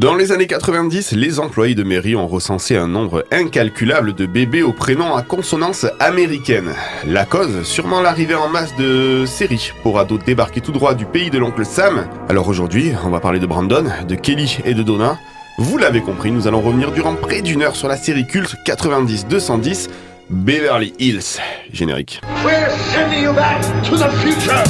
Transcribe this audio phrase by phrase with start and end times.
[0.00, 4.62] Dans les années 90, les employés de mairie ont recensé un nombre incalculable de bébés
[4.62, 6.72] au prénom à consonance américaine.
[7.06, 11.28] La cause, sûrement l'arrivée en masse de séries pour ados débarqués tout droit du pays
[11.28, 12.08] de l'oncle Sam.
[12.30, 15.18] Alors aujourd'hui, on va parler de Brandon, de Kelly et de Donna.
[15.58, 19.90] Vous l'avez compris, nous allons revenir durant près d'une heure sur la série culte 90-210
[20.30, 21.40] Beverly Hills.
[21.74, 22.22] Générique.
[22.42, 24.64] We're sending you back to the future.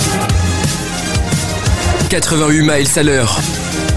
[2.11, 3.39] 88 miles à l'heure.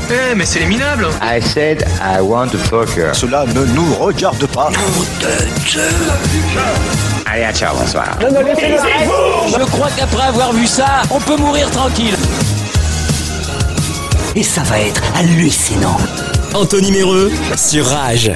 [0.10, 3.14] Eh, mais c'est les minables I said I want to fuck her.
[3.16, 4.70] Cela ne nous regarde pas.
[7.26, 8.18] Allez, à ciao, bonsoir.
[8.22, 12.16] Je crois qu'après avoir vu ça, on peut mourir tranquille.
[14.36, 15.98] Et ça va être hallucinant.
[16.54, 18.28] Anthony Méreux sur Rage.
[18.28, 18.32] Et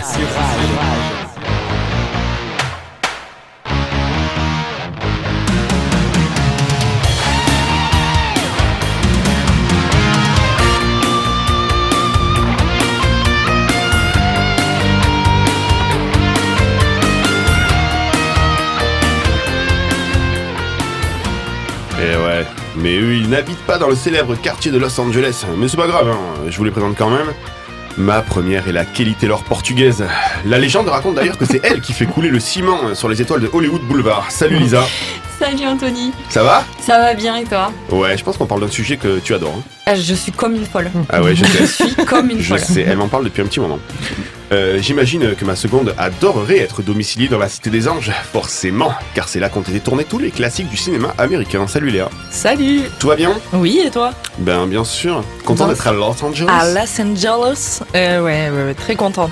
[22.78, 25.46] mais eux, ils n'habitent pas dans le célèbre quartier de Los Angeles.
[25.58, 27.28] Mais c'est pas grave, hein, je vous les présente quand même.
[27.98, 30.04] Ma première est la Kelly Taylor portugaise.
[30.46, 33.42] La légende raconte d'ailleurs que c'est elle qui fait couler le ciment sur les étoiles
[33.42, 34.28] de Hollywood Boulevard.
[34.30, 34.86] Salut Lisa,
[35.40, 36.64] Salut Anthony, ça va?
[36.80, 37.72] Ça va bien et toi?
[37.92, 39.56] Ouais, je pense qu'on parle d'un sujet que tu adores.
[39.58, 39.64] hein.
[39.88, 40.90] Ah, Je suis comme une folle.
[41.10, 41.88] Ah ouais, je Je sais.
[41.88, 42.60] suis comme une Je folle.
[42.60, 43.80] sais, elle m'en parle depuis un petit moment.
[44.52, 49.28] Euh, J'imagine que ma seconde adorerait être domiciliée dans la Cité des Anges, forcément, car
[49.28, 51.68] c'est là qu'ont été tournés tous les classiques du cinéma américain.
[51.68, 52.10] Salut Léa.
[52.32, 53.34] Salut Tout va bien?
[53.54, 54.12] Oui, et toi?
[54.40, 55.24] Ben bien sûr.
[55.44, 56.48] Content d'être à Los Angeles?
[56.50, 59.32] À Los Angeles euh, ouais, ouais, ouais, très contente.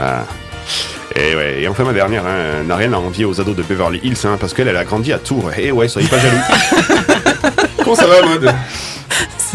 [0.00, 0.24] Ah.
[1.14, 4.00] Et ouais, et enfin ma dernière, hein, n'a rien à envier aux ados de Beverly
[4.02, 5.50] Hills, hein, parce qu'elle elle a grandi à Tours.
[5.56, 6.36] Et ouais, soyez pas jaloux.
[7.84, 8.52] Comment ça va, Maud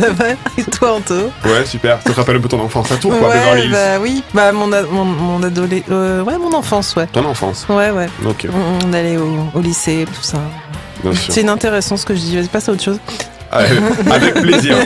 [0.01, 0.25] Ça va
[0.57, 1.13] Et toi, Anto
[1.45, 1.99] Ouais, super.
[2.05, 4.23] Ça te rappelle un peu ton enfance à Tours, quoi, Ouais, bah oui.
[4.33, 5.83] Bah mon, a- mon, mon adolé...
[5.91, 7.07] euh, ouais, mon enfance, ouais.
[7.07, 7.65] Ton enfance.
[7.69, 8.07] Ouais, ouais.
[8.25, 10.39] Ok, On, on allait au, au lycée, tout ça.
[11.29, 12.35] C'est inintéressant ce que je dis.
[12.35, 12.99] Vas-y, passe à autre chose.
[13.51, 14.77] Avec plaisir.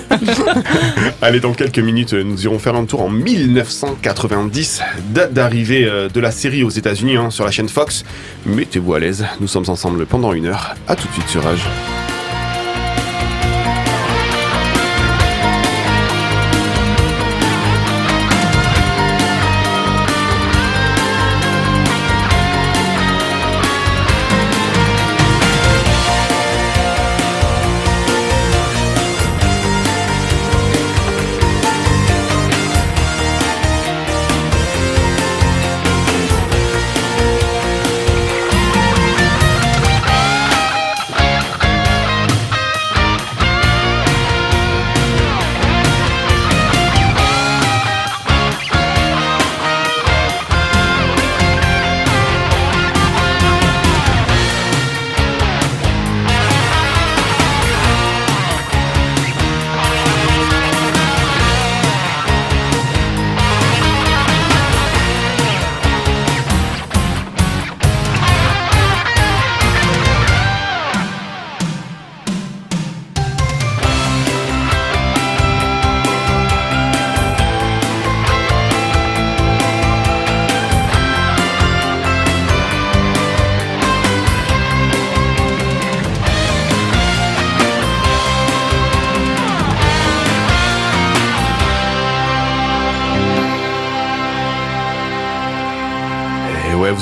[1.21, 6.19] Allez, dans quelques minutes, nous irons faire un tour en 1990, date d'arrivée euh, de
[6.19, 8.03] la série aux États-Unis hein, sur la chaîne Fox.
[8.45, 10.73] Mettez-vous à l'aise, nous sommes ensemble pendant une heure.
[10.87, 11.61] À tout de suite sur Rage.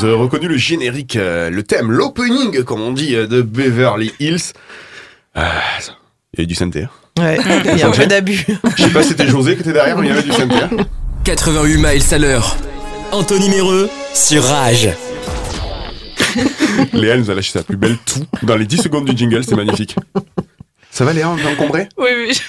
[0.04, 4.12] Vous avez reconnu le générique, euh, le thème, l'opening, comme on dit, euh, de Beverly
[4.20, 4.52] Hills.
[5.34, 5.50] Ah,
[6.34, 6.84] il y avait du synthé.
[6.84, 6.90] hein.
[7.22, 7.38] Ouais,
[7.72, 8.46] il y a un peu d'abus.
[8.76, 10.56] Je sais pas si c'était José qui était derrière, mais il y avait du synthé.
[10.56, 10.84] hein.
[11.24, 12.58] 88 miles à l'heure.
[13.14, 14.90] Anthony Méreux sur Rage.
[16.92, 19.56] Léa nous a lâché sa plus belle tout dans les 10 secondes du jingle, c'est
[19.56, 19.96] magnifique.
[20.96, 22.40] Ça va Léa, on est encombré Oui, oui.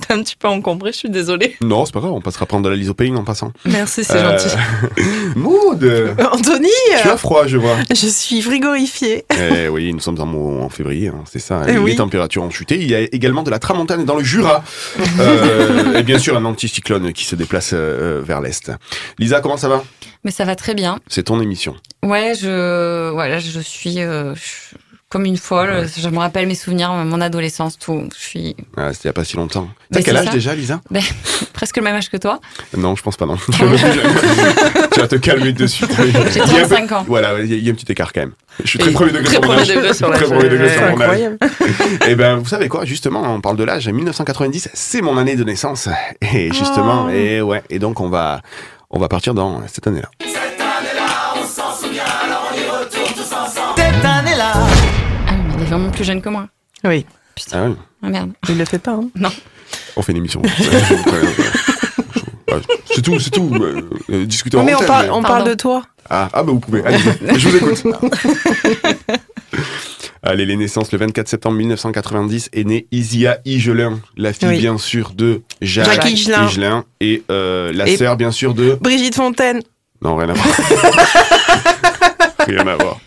[0.00, 1.56] T'es un petit peu encombré, je suis désolée.
[1.60, 3.52] Non, c'est pas grave, on passera prendre de la lysopéine en passant.
[3.64, 4.54] Merci, c'est Euh, gentil.
[5.36, 5.82] Maud
[6.32, 6.68] Anthony
[7.02, 7.74] Tu as froid, je vois.
[7.90, 9.24] Je suis frigorifiée.
[9.36, 11.62] Eh oui, nous sommes en, février, hein, c'est ça.
[11.66, 11.96] Eh les oui.
[11.96, 12.76] températures ont chuté.
[12.76, 14.62] Il y a également de la tramontane dans le Jura.
[15.18, 18.70] Euh, et bien sûr, un anticyclone qui se déplace euh, vers l'est.
[19.18, 19.82] Lisa, comment ça va?
[20.22, 21.00] Mais ça va très bien.
[21.08, 21.74] C'est ton émission.
[22.04, 24.76] Ouais, je, voilà, je suis euh, je-
[25.10, 25.88] Comme une folle.
[25.98, 28.08] Je me rappelle mes souvenirs, mon adolescence, tout.
[28.16, 29.68] Je suis Ah, C'était il y a pas si longtemps.
[29.92, 30.30] T'as quel âge ça.
[30.32, 30.80] déjà, Lisa
[31.52, 32.38] presque le même âge que toi.
[32.76, 33.36] Non, je pense pas, non.
[34.94, 35.84] tu vas te calmer dessus.
[35.98, 37.04] J'ai Il y a un peu- 35 ans.
[37.08, 38.32] Voilà, il y, a- il y a un petit écart quand même.
[38.62, 39.68] Je suis Et très premier degré très sur mon âge.
[39.68, 41.00] degré sur Très premier degré sur mon âge.
[41.00, 41.38] Incroyable.
[42.08, 42.84] Et ben, vous savez quoi?
[42.84, 43.88] Justement, on parle de l'âge.
[43.88, 45.88] 1990, c'est mon année de naissance.
[46.32, 47.10] Et justement, Oh.
[47.10, 47.64] et ouais.
[47.68, 48.42] Et donc, on va,
[48.90, 50.08] on va partir dans cette année-là.
[55.70, 56.48] Vraiment plus jeune que moi.
[56.84, 57.04] Oui,
[57.52, 58.30] Ah ouais, Ah merde.
[58.48, 58.92] il le fait pas.
[58.92, 59.08] Hein.
[59.96, 60.42] on fait une émission.
[62.92, 63.48] C'est tout, c'est tout.
[63.54, 65.28] Euh, euh, discutez en mais on, parle, mais- on Pardon.
[65.36, 65.82] parle de toi.
[66.10, 66.98] Ah, ah bah vous pouvez, allez
[67.38, 67.84] je vous écoute.
[70.22, 74.58] Allez, les naissances, le 24 septembre 1990 est née Isia Higelin, la fille Oui.
[74.58, 76.46] bien sûr de Jacques, Jacques Higelin.
[76.46, 78.76] Higelin et euh, la Et- sœur bien sûr de...
[78.80, 79.60] Brigitte Fontaine.
[80.02, 80.46] Non, rien à voir.
[82.46, 82.98] rien à voir.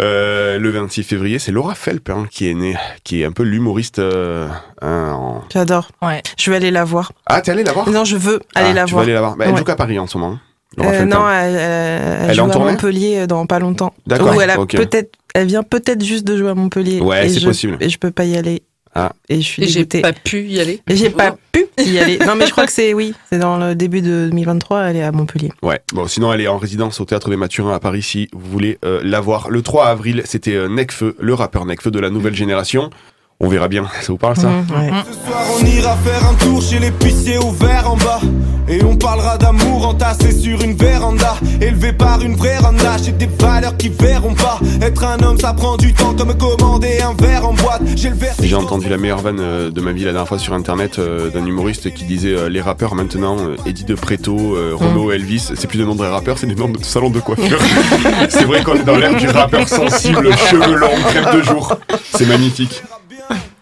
[0.00, 3.42] Euh, le 26 février, c'est Laura Felp hein, qui est née, qui est un peu
[3.42, 3.98] l'humoriste.
[3.98, 4.48] euh,
[4.82, 5.88] hein, en- J'adore.
[6.02, 6.22] Ouais.
[6.38, 7.12] Je vais aller la voir.
[7.26, 7.88] Ah, t'es allé la voir?
[7.90, 9.02] Non, je veux aller Ah, la tu voir.
[9.04, 9.36] vas aller la voir.
[9.36, 9.58] Bah, Elle Ouais.
[9.58, 10.34] joue qu'à Paris en ce moment.
[10.34, 10.40] hein,
[10.76, 11.40] Laura Euh, Felp, non, hein.
[11.42, 13.94] elle, elle, Elle est joue en à Montpellier euh, dans pas longtemps.
[14.06, 14.74] D'accord, elle a ok.
[14.76, 17.00] peut-être, elle vient peut-être juste de jouer à Montpellier.
[17.00, 17.76] Ouais, c'est possible.
[17.80, 18.62] Et je peux pas y aller.
[18.94, 19.12] Ah.
[19.28, 20.80] Et je suis Et j'ai pas pu y aller.
[20.88, 22.18] Et j'ai pas pu y aller.
[22.18, 24.82] Non, mais je crois que c'est oui, c'est dans le début de 2023.
[24.82, 25.50] Elle est à Montpellier.
[25.62, 28.50] Ouais, bon, sinon elle est en résidence au Théâtre des Mathurins à Paris si vous
[28.50, 29.50] voulez euh, la voir.
[29.50, 32.90] Le 3 avril, c'était euh, Necfeu, le rappeur Necfeu de la nouvelle génération.
[33.40, 34.90] On verra bien, ça vous parle ça Mhm, ouais.
[35.06, 38.20] Ce soir on ira faire un tour chez l'épicier au verre en bas
[38.68, 43.26] Et on parlera d'amour entassé sur une véranda Élevé par une vraie randa J'ai des
[43.38, 47.46] valeurs qui verront pas Être un homme ça prend du temps comme commander un verre
[47.48, 50.12] en boîte J'ai le verre J'ai entendu la meilleure vanne euh, de ma vie la
[50.12, 53.94] dernière fois sur internet euh, d'un humoriste qui disait euh, les rappeurs maintenant, Eddie de
[53.96, 57.10] Preto, euh, Renaud, Elvis, c'est plus des noms de rappeurs, c'est des noms de salon
[57.10, 57.58] de coiffure.
[58.28, 61.76] c'est vrai qu'on est dans l'ère du rappeur sensible, cheveux longs, crève de jour.
[62.14, 62.82] C'est magnifique.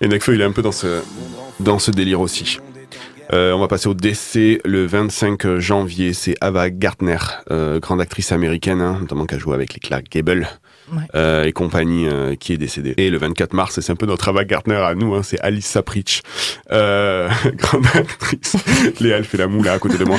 [0.03, 1.01] Et Necfeu, il est un peu dans ce,
[1.61, 2.59] dans ce délire aussi.
[3.33, 6.13] Euh, on va passer au décès le 25 janvier.
[6.13, 7.17] C'est Ava Gardner,
[7.51, 10.49] euh, grande actrice américaine, hein, notamment qui a joué avec les Clark Gable
[10.93, 11.05] Ouais.
[11.15, 12.07] euh, et compagnie,
[12.39, 12.93] qui est décédée.
[12.99, 15.65] Et le 24 mars, c'est un peu notre Ava Gardner à nous, hein, c'est Alice
[15.65, 16.21] Sapritch,
[16.69, 18.57] grande actrice.
[19.01, 20.19] Léa, elle fait la moule à côté de moi,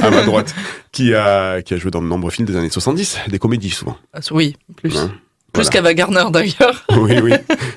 [0.00, 0.54] à ma droite,
[0.92, 3.98] qui a, qui a joué dans de nombreux films des années 70, des comédies souvent.
[4.14, 4.96] Ah, Oui, plus.
[4.96, 5.10] Hein,
[5.52, 5.70] Plus voilà.
[5.70, 6.86] qu'Ava Garner d'ailleurs.
[6.96, 7.32] Oui, oui.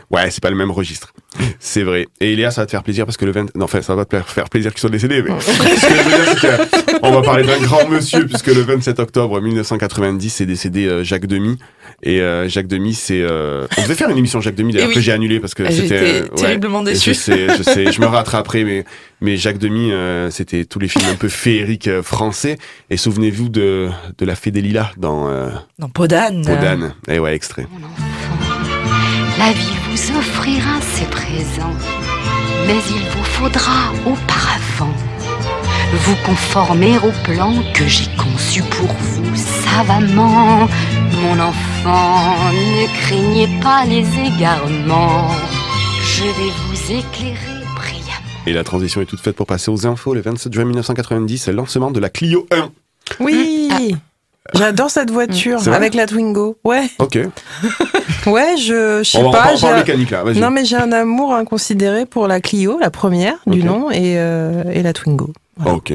[0.09, 1.13] Ouais, c'est pas le même registre.
[1.59, 2.07] C'est vrai.
[2.19, 3.55] Et Léa, ça va te faire plaisir parce que le 20...
[3.55, 6.23] Non, enfin, ça va te faire plaisir qu'ils soient décédés, mais ce que je veux
[6.25, 6.47] dire, c'est
[6.95, 11.03] que on va parler d'un grand monsieur puisque le 27 octobre 1990 est décédé euh,
[11.03, 11.57] Jacques Demy.
[12.03, 13.21] Et euh, Jacques Demy, c'est...
[13.21, 14.93] euh, On devait faire une émission Jacques Demy, d'ailleurs, oui.
[14.95, 15.81] que j'ai annulé parce que Ah, c'était...
[15.87, 16.35] J'étais euh, ouais.
[16.41, 17.09] terriblement Et déçue.
[17.09, 18.85] Je sais, je sais, je me rattraperai, mais,
[19.21, 22.57] mais Jacques Demy, euh, c'était tous les films un peu féeriques euh, français.
[22.91, 25.49] Et souvenez-vous de, de La Fée des Lilas dans euh,
[25.79, 26.43] Dans Podane.
[26.45, 26.93] Podane.
[27.07, 27.65] Et ouais, extrait.
[29.37, 31.77] La vie vous offrira ses présents,
[32.65, 34.93] mais il vous faudra auparavant
[35.93, 40.67] vous conformer au plan que j'ai conçu pour vous savamment.
[41.21, 45.29] Mon enfant, ne craignez pas les égarements,
[46.03, 48.45] je vais vous éclairer brillamment.
[48.45, 50.13] Et la transition est toute faite pour passer aux infos.
[50.13, 52.69] Le 27 juin 1990, c'est le lancement de la Clio 1.
[53.19, 53.69] Oui.
[54.53, 56.57] J'adore cette voiture avec la Twingo.
[56.63, 57.17] Ouais, Ok.
[58.27, 59.49] ouais, je, je sais On pas.
[59.61, 60.23] on un- mécanique là.
[60.23, 60.39] Vas-y.
[60.39, 64.63] Non, mais j'ai un amour inconsidéré pour la Clio, la première du nom, et, euh,
[64.71, 65.31] et la Twingo.
[65.57, 65.73] Voilà.
[65.77, 65.93] Ok.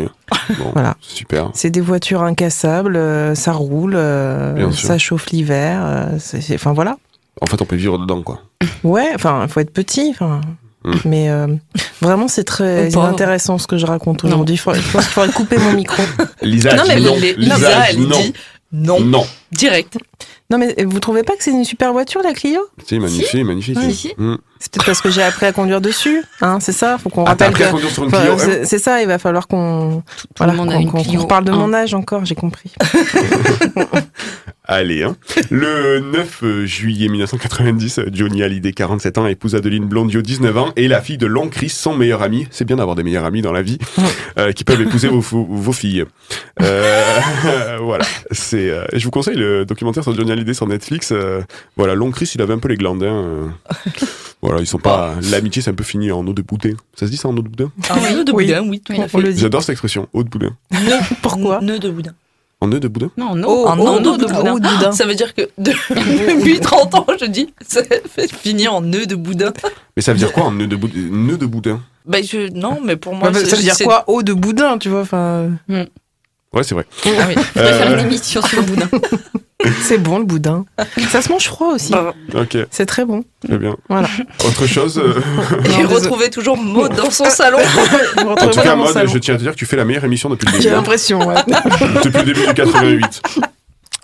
[0.58, 0.96] Bon, Voilà.
[1.00, 1.50] super.
[1.54, 5.80] C'est des voitures incassables, euh, ça roule, euh, ça chauffe l'hiver.
[5.84, 6.06] euh,
[6.54, 6.96] Enfin voilà.
[7.40, 8.40] En fait, on peut vivre dedans, quoi.
[8.84, 10.08] Ouais, enfin, il faut être petit.
[10.10, 10.40] Enfin,
[10.84, 10.94] Mm.
[11.04, 11.46] mais euh,
[12.00, 14.54] vraiment, c'est très intéressant ce que je raconte aujourd'hui.
[14.56, 16.02] Il faudrait- je pense qu'il faudrait couper mon micro.
[16.42, 17.16] Lisa, Non, mais non.
[17.20, 18.20] les- Lisa, Lisa, elle dit non.
[18.20, 18.32] dit
[18.74, 19.00] non.
[19.00, 19.26] Non.
[19.52, 19.98] Direct.
[20.50, 22.60] Non, mais vous trouvez pas que c'est une super voiture, la Clio?
[22.86, 23.78] C'est magnifique, magnifique.
[23.80, 23.94] Oui.
[23.94, 24.12] Si.
[24.16, 24.36] Mm.
[24.58, 26.22] C'est peut-être parce que j'ai appris à conduire dessus.
[26.40, 26.96] Hein, c'est ça?
[26.98, 27.72] Faut qu'on Ah, rappelle appris à que.
[27.72, 30.02] conduire sur une Enfin, Clio 1 c'est c'est ça, il va falloir qu'on
[30.34, 31.56] Tout le monde a qu'on- une qu'on- Clio qu'on reparle de 1.
[31.56, 32.72] mon âge encore, j'ai compris.
[34.72, 35.16] Allez, hein.
[35.50, 41.02] Le 9 juillet 1990, Johnny Hallyday, 47 ans, épouse Adeline Blondio, 19 ans, et la
[41.02, 42.46] fille de Long Chris, son meilleur ami.
[42.50, 43.76] C'est bien d'avoir des meilleurs amis dans la vie,
[44.38, 46.06] euh, qui peuvent épouser vos, filles.
[46.62, 47.18] Euh,
[47.82, 48.06] voilà.
[48.30, 51.10] C'est, euh, je vous conseille le documentaire sur Johnny Hallyday sur Netflix.
[51.12, 51.42] euh,
[51.76, 53.12] voilà, Long Chris, il avait un peu les glandins.
[53.12, 53.48] euh.
[54.40, 55.16] voilà, ils sont pas.
[55.30, 56.76] L'amitié, c'est un peu fini en eau de boudin.
[56.94, 57.70] Ça se dit ça en eau de boudin?
[57.90, 58.46] Un nœud de Oui.
[58.46, 59.34] boudin, oui, tout Oui.
[59.36, 60.56] J'adore cette expression, eau de boudin.
[61.20, 61.60] Pourquoi?
[61.60, 62.12] Nœud de boudin.
[62.62, 63.10] En nœud de boudin?
[63.16, 63.48] Non, non.
[63.50, 64.52] Oh, oh, nœud de oh, boudin.
[64.54, 64.92] oh, de boudin.
[64.92, 65.72] Ça veut dire que de-
[66.38, 69.52] depuis 30 ans, je dis, ça fait finir en nœud de boudin.
[69.96, 71.80] Mais ça veut dire quoi, un nœud de boudin Nœud de boudin?
[72.06, 74.32] Bah, je, non, mais pour moi, Ouais, c'est- ça veut dire c'est- quoi Eau de
[74.32, 76.86] boudin, tu vois enfin, Ouais, c'est vrai.
[77.04, 77.34] Ah oui.
[77.56, 78.88] On va faire Euh, une émission sur le boudin.
[79.82, 80.64] C'est bon le boudin.
[81.10, 81.92] Ça se mange froid aussi.
[82.34, 83.24] Ok, C'est très bon.
[83.46, 83.76] très bien.
[83.88, 84.08] Voilà.
[84.46, 85.20] Autre chose euh,
[85.78, 87.58] Et Non, retrouver toujours Maud dans son salon.
[88.18, 90.28] En tout cas, Maud, je tiens à te dire que tu fais la meilleure émission
[90.28, 90.72] depuis le J'ai début.
[90.74, 90.76] hein.
[90.76, 91.34] l'impression, ouais.
[92.04, 93.22] depuis le début du 88.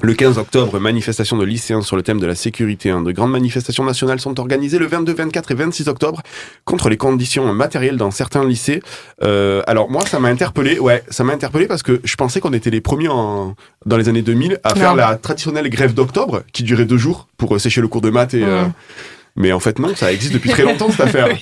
[0.00, 2.90] Le 15 octobre, manifestation de lycéens sur le thème de la sécurité.
[3.05, 6.23] De grandes manifestations nationales sont organisées le 22, 24 et 26 octobre
[6.64, 8.81] contre les conditions matérielles dans certains lycées.
[9.25, 10.78] Euh, alors moi, ça m'a interpellé.
[10.78, 14.09] Ouais, ça m'a interpellé parce que je pensais qu'on était les premiers en, dans les
[14.09, 14.97] années 2000 à faire Non.
[14.99, 18.35] la traditionnelle grève d'octobre qui durait deux jours pour euh, sécher le cours de maths
[18.35, 18.45] et.
[18.45, 18.73] euh, Mm.
[19.38, 21.28] Mais en fait non, ça existe depuis très longtemps cette affaire.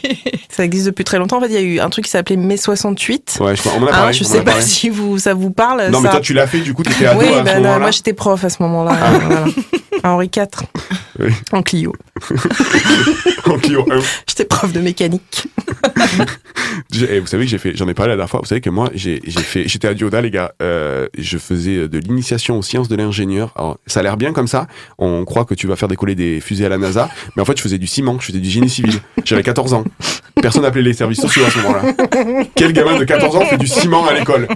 [0.49, 1.37] Ça existe depuis très longtemps.
[1.37, 3.39] En fait, il y a eu un truc qui s'appait mai 68.
[3.41, 4.13] Ouais, je, on m'en a Hein, parlé.
[4.15, 5.89] je on sais a pas si vous, ça vous parle.
[5.91, 7.75] Non, mais toi tu l'as fait, du coup t'étais ado oui, à ce ben, moment-là.
[7.75, 7.79] Ah.
[7.81, 8.97] moi j'étais prof à ce moment-là.
[9.21, 9.45] voilà.
[10.03, 10.45] À Henri IV.
[11.19, 11.31] Oui.
[11.53, 11.93] En Clio.
[13.47, 14.01] En Clio 1.
[14.27, 15.47] J'étais prof de mécanique.
[16.93, 18.41] J'ai- eh, vous savez que j'ai fait, j'en ai parlé la dernière fois.
[18.41, 20.53] Vous savez que moi, j'ai j'ai fait, j'étais à Dioda, les gars.
[20.63, 23.53] Euh, je faisais de l'initiation aux sciences de l'ingénieur.
[23.57, 24.67] Alors, ça a l'air bien comme ça.
[24.99, 27.57] On croit que tu vas faire décoller des fusées à la NASA, mais en fait,
[27.57, 28.99] je faisais du ciment, je faisais du génie civil.
[29.25, 29.85] J'avais 14 ans.
[30.43, 32.45] Personne n'appelait les services sociaux à ce moment-là.
[32.57, 34.49] Quel gamin de 14 ans fait du ciment à l'école?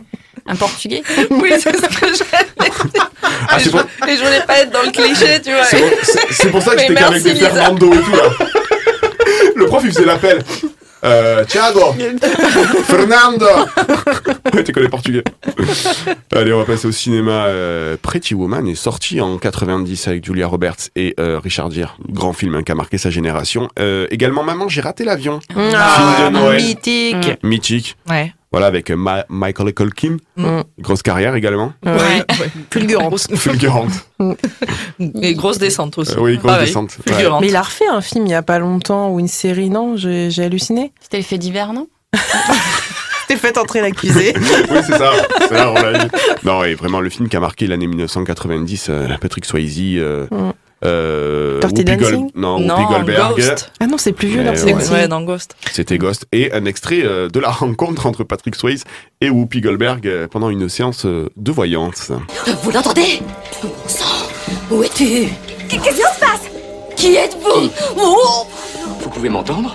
[0.47, 1.03] Un portugais?
[1.31, 3.11] Oui, c'est ce que j'allais dire.
[3.49, 5.65] Ah, et, pour, et je voulais pas être dans le cliché, tu vois.
[5.65, 7.51] c'est pour- ça que j'étais qu'avec des Lisa.
[7.51, 8.47] Fernando et tout là.
[9.57, 10.43] Le prof, il faisait l'appel.
[11.03, 11.95] Euh, Thiago,
[12.85, 13.47] Fernando.
[14.55, 15.25] Ouais, tu connais portugais.
[16.35, 17.47] Allez, on va passer au cinéma.
[17.47, 21.97] Euh, Pretty Woman est sorti en 90 avec Julia Roberts et euh, Richard Gere.
[22.11, 23.69] Grand film hein, qui a marqué sa génération.
[23.79, 25.41] Euh, également, Maman, j'ai raté l'avion.
[25.57, 26.63] Ah, de Noël.
[26.63, 27.39] Mythique.
[27.43, 27.97] Mythique.
[28.09, 28.35] Ouais.
[28.53, 30.17] Voilà, avec euh, Ma- Michael Culkin.
[30.37, 30.61] Mm.
[30.81, 31.73] Grosse carrière également.
[31.87, 32.25] Ouais.
[32.73, 33.29] Fulgurante.
[33.37, 33.93] Fulgurante.
[35.23, 36.13] Et grosse descente aussi.
[36.13, 36.99] Euh, oui, grosse Pareil, descente.
[37.07, 37.13] Ouais.
[37.13, 37.41] Fulgurante.
[37.43, 39.97] Mais il a refait un film il y a pas longtemps ou une série, non?
[39.97, 40.93] J'ai halluciné.
[41.01, 41.87] C'était les faits divers, non?
[43.29, 44.35] T'es fait entrer l'accusé.
[44.37, 45.13] oui, c'est ça.
[45.39, 46.47] C'est ça, on.
[46.49, 50.51] Non, et vraiment, le film qui a marqué l'année 1990, euh, Patrick Swayze, euh, Mm.
[50.85, 53.73] Euh, Dirty Dancing non, Non, Whoopi Goldberg, Ghost.
[53.81, 54.77] Ah non, c'est plus vieux Mais là.
[54.93, 55.09] ouais.
[55.09, 55.55] Dans Ghost.
[55.73, 58.85] c'était Ghost, et un extrait euh, de la rencontre entre Patrick Swayze
[59.21, 62.11] et Whoopi Goldberg euh, pendant une séance euh, de voyance.
[62.63, 63.21] Vous l'entendez?
[63.63, 64.29] Bon sang,
[64.71, 65.29] où es-tu?
[65.69, 66.41] Qu'est-ce qui se passe?
[66.97, 67.71] Qui êtes-vous?
[69.01, 69.75] Vous pouvez m'entendre?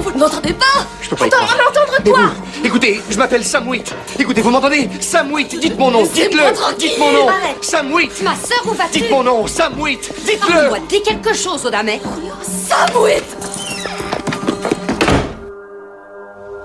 [0.00, 0.64] Vous ne m'entendez pas
[1.00, 1.58] Je peux pas Attends, croire.
[1.58, 3.94] l'entendre Mais toi vous, écoutez, je m'appelle Sam Witt.
[4.18, 6.76] Écoutez, vous m'entendez Sam Witt, dites mon nom, dites-le.
[6.78, 7.26] Dites mon nom.
[7.60, 8.22] Sam Witt.
[8.22, 10.12] Ma sœur, où vas-tu Dites mon nom, Sam Witt.
[10.24, 10.52] Dites-le.
[10.52, 12.00] Parle-moi, dis quelque chose, Odamet
[12.42, 13.22] Samouit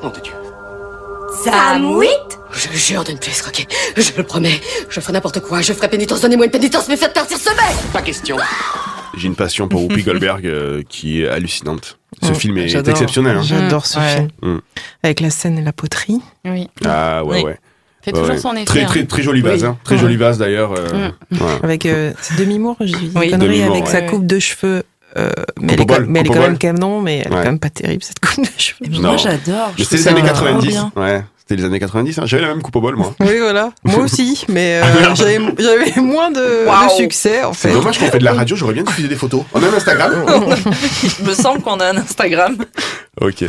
[0.02, 0.34] Nom de Dieu.
[1.44, 2.08] Samouit
[2.52, 3.68] Je jure de ne plus escroquer.
[3.96, 4.60] Je le promets.
[4.90, 5.62] Je ferai n'importe quoi.
[5.62, 6.22] Je ferai pénitence.
[6.22, 8.38] Donnez-moi une pénitence, mais faites partir ce mec Pas question.
[9.16, 11.98] J'ai une passion pour Whoopi Goldberg euh, qui est hallucinante.
[12.22, 13.38] Ce Oh, film est exceptionnel.
[13.38, 13.42] hein.
[13.44, 14.16] J'adore ce Ouais.
[14.16, 14.30] film.
[14.42, 14.58] Mm.
[15.04, 16.22] Avec la scène et la poterie.
[16.46, 16.70] Oui.
[16.86, 17.44] Ah ouais, Oui.
[17.44, 17.60] ouais.
[18.02, 18.42] Fait Ouais, toujours ouais.
[18.42, 18.66] son effet.
[18.66, 18.88] Très, hein.
[18.88, 19.64] très, très jolie vase.
[19.64, 19.70] Oui.
[19.70, 19.78] Hein.
[19.84, 20.02] Très Ouais.
[20.02, 20.72] jolie vase d'ailleurs.
[20.74, 21.38] euh, Mm.
[21.44, 21.52] ouais.
[21.64, 23.32] Avec euh, demi-mour, une Oui.
[23.32, 23.92] connerie, avec ouais.
[23.92, 24.84] sa coupe de cheveux.
[25.18, 26.58] Euh, mais, elle est, Coupe au quand- bol, mais elle est coupe quand au même
[26.58, 29.02] canon, mais elle est quand même pas terrible cette coupe de cheveux.
[29.02, 29.72] Moi j'adore.
[29.78, 30.68] C'était les années ça trop 90.
[30.68, 30.92] bien.
[30.96, 32.20] Ouais, c'était les années 90.
[32.20, 32.24] hein.
[32.26, 33.14] J'avais la même coupe au bol, moi.
[33.20, 33.72] Oui, voilà.
[33.84, 35.16] Moi aussi, mais euh, Ah, merde.
[35.16, 37.74] j'avais j'avais moins de, de succès en C'est fait.
[37.74, 39.42] dommage qu'on fait de la radio, j'aurais bien diffusé des photos.
[39.54, 40.26] On a un Instagram
[41.20, 42.58] Il me semble qu'on a un Instagram.
[43.22, 43.46] Ok.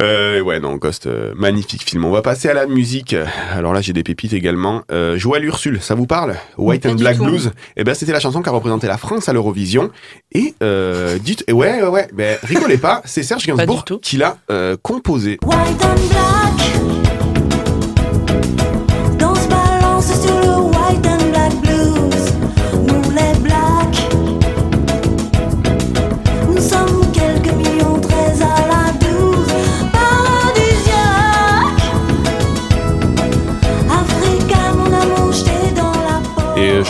[0.00, 2.04] Euh, ouais, non, Ghost, euh, magnifique film.
[2.04, 3.14] On va passer à la musique.
[3.52, 4.82] Alors là, j'ai des pépites également.
[4.90, 6.36] Euh, Joël Ursule, ça vous parle?
[6.56, 7.18] White and Black.
[7.18, 7.52] Blues.
[7.76, 9.90] Eh ben, c'était la chanson qui a représenté la France à l'Eurovision.
[10.32, 14.38] Et euh, dites, et ouais, ouais, ouais, ben, rigolez pas, c'est Serge Gainsbourg qui l'a
[14.50, 15.38] euh, composé.
[15.44, 16.42] White and black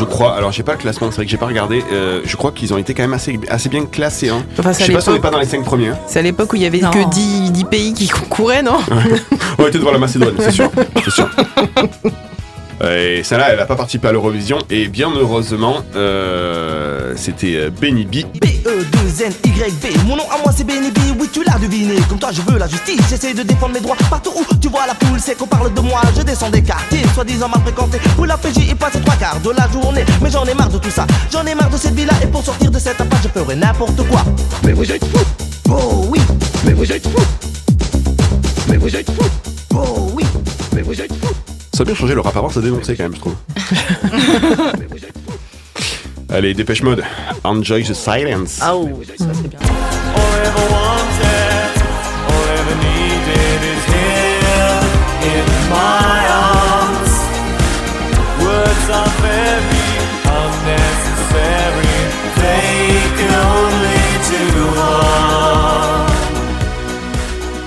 [0.02, 1.84] je crois, alors j'ai pas le classement, c'est vrai que j'ai pas regardé.
[1.92, 4.30] euh, je crois qu'ils ont été quand même assez, assez bien classés.
[4.30, 4.42] Hein.
[4.58, 5.88] Enfin, Je sais pas si on est l'époque- pas dans les 5 premiers.
[5.88, 5.98] hein.
[6.08, 6.90] c'est à l'époque où il y avait Non.
[6.90, 8.78] que 10, 10 pays qui concouraient, non?
[9.58, 10.70] On était devant la Macédoine, c'est sûr.
[11.04, 11.28] C'est sûr.
[12.82, 14.58] Et celle-là, elle n'a pas participé à l'Eurovision.
[14.68, 18.24] Et bien heureusement, euh, c'était euh, Benny B.
[18.40, 21.94] B-E-2-N-Y-B Mon nom à moi c'est Benny B, oui tu l'as deviné.
[22.08, 24.86] Comme toi je veux la justice, j'essaie de défendre mes droits Partout où tu vois
[24.86, 26.00] la foule, c'est qu'on parle de moi.
[26.16, 27.98] Je descends des quartiers, soi-disant mal fréquentés.
[28.18, 30.04] Où la PJ y passe trois quarts de la journée.
[30.20, 32.14] Mais j'en ai marre de tout ça, j'en ai marre de cette vie-là.
[32.22, 34.24] Et pour sortir de cette impasse je ferai n'importe quoi.
[34.64, 35.26] Mais vous êtes fous.
[35.70, 36.20] Oh oui.
[36.64, 37.26] Mais vous êtes fous.
[38.68, 39.30] Mais vous êtes fous.
[39.74, 40.24] Oh oui.
[40.74, 43.14] Mais vous êtes fous Ça a bien changé le rap avant, ça dénonçait quand même,
[43.14, 43.34] je trouve.
[46.28, 47.02] Allez, dépêche mode.
[47.44, 48.58] Enjoy the silence.
[48.60, 48.88] Ah oh,
[49.18, 49.58] ça c'est bien.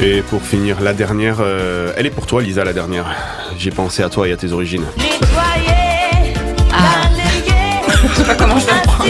[0.07, 3.07] Et pour finir, la dernière, euh, elle est pour toi, Lisa, la dernière.
[3.57, 4.85] J'ai pensé à toi et à tes origines.
[4.97, 6.33] Nettoyer,
[6.71, 7.09] Ah.
[7.09, 7.81] balayer,
[8.11, 9.09] Je sais pas comment je vais prendre.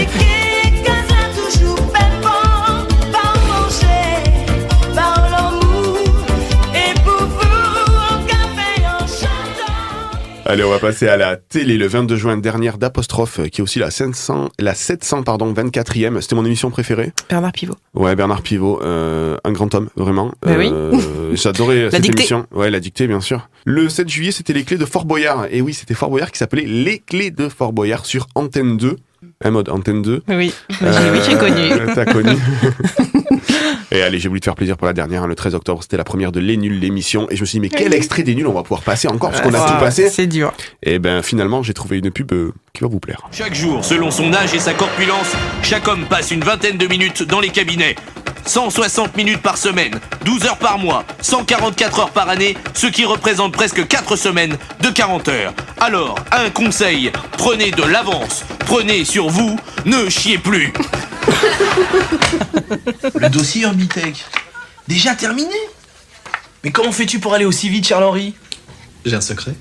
[10.48, 13.64] Allez, on va passer à la télé le 22 juin, dernière d'apostrophe, euh, qui est
[13.64, 16.22] aussi la 700, la 700 pardon, 24e.
[16.22, 17.14] C'était mon émission préférée.
[17.30, 17.74] Bernard Pivot.
[17.96, 20.34] Ouais, Bernard Pivot, euh, un grand homme, vraiment.
[20.44, 20.70] Bah oui.
[20.72, 20.96] Euh,
[21.34, 22.20] J'adorais cette dictée.
[22.20, 22.46] émission.
[22.52, 23.50] Ouais, la dictée, bien sûr.
[23.66, 25.48] Le 7 juillet, c'était les clés de Fort Boyard.
[25.50, 28.98] Et oui, c'était Fort Boyard qui s'appelait Les clés de Fort Boyard sur Antenne 2.
[29.44, 30.24] Un mode Antenne 2.
[30.29, 31.72] Oui, J'ai- oui, j'ai connu.
[31.72, 32.32] Euh, T'as connu.
[33.91, 35.24] Et allez, j'ai voulu te faire plaisir pour la dernière.
[35.24, 37.27] hein, Le 13 octobre, c'était la première de Les Nuls, l'émission.
[37.29, 39.29] Et je me suis dit, mais quel extrait des Nuls on va pouvoir passer encore
[39.32, 40.10] Parce qu'on a Ah, tout passé.
[40.10, 40.53] C'est dur.
[40.84, 43.22] Et ben finalement, j'ai trouvé une pub euh, qui va vous plaire.
[43.32, 45.32] Chaque jour, selon son âge et sa corpulence,
[45.63, 47.96] chaque homme passe une vingtaine de minutes dans les cabinets.
[48.46, 53.54] 160 minutes par semaine, 12 heures par mois, 144 heures par année, ce qui représente
[53.54, 55.54] presque 4 semaines de 40 heures.
[55.80, 60.74] Alors, un conseil, prenez de l'avance, prenez sur vous, ne chiez plus.
[63.20, 64.25] Le dossier Orbitech.
[64.88, 65.56] Déjà terminé?
[66.64, 68.36] Mais comment fais-tu pour aller aussi vite, Charles-Henri?
[69.06, 69.56] J'ai un secret.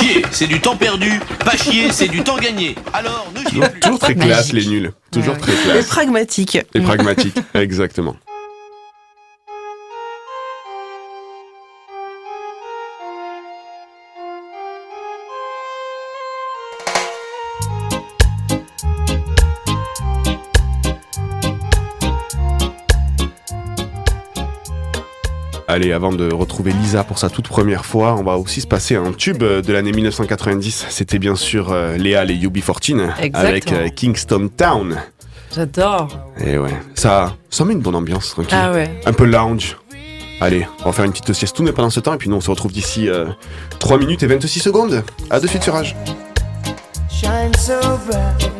[0.00, 2.74] Chier, c'est du temps perdu, pas chier, c'est du temps gagné.
[2.92, 3.80] Alors, ne chiez Toujours, plus.
[3.80, 4.52] toujours très classe, Magique.
[4.54, 4.92] les nuls.
[5.12, 5.40] Toujours Ouais.
[5.40, 5.86] très Et classe.
[5.88, 6.58] pragmatique.
[6.74, 7.34] Et pragmatique.
[7.54, 8.16] Exactement.
[25.70, 28.96] Allez, avant de retrouver Lisa pour sa toute première fois, on va aussi se passer
[28.96, 30.86] un tube euh, de l'année 1990.
[30.88, 34.96] C'était bien sûr euh, Léa et UB14 avec euh, Kingston Town.
[35.54, 36.08] J'adore.
[36.44, 38.58] Et ouais, ça, ça met une bonne ambiance, tranquille.
[38.60, 39.00] Ah ouais.
[39.06, 39.76] Un peu lounge.
[40.40, 42.50] Allez, on va faire une petite sieste pendant ce temps et puis nous on se
[42.50, 43.26] retrouve d'ici euh,
[43.78, 45.04] 3 minutes et 26 secondes.
[45.30, 45.94] À de suite sur Rage.
[47.08, 48.50] shine so bright,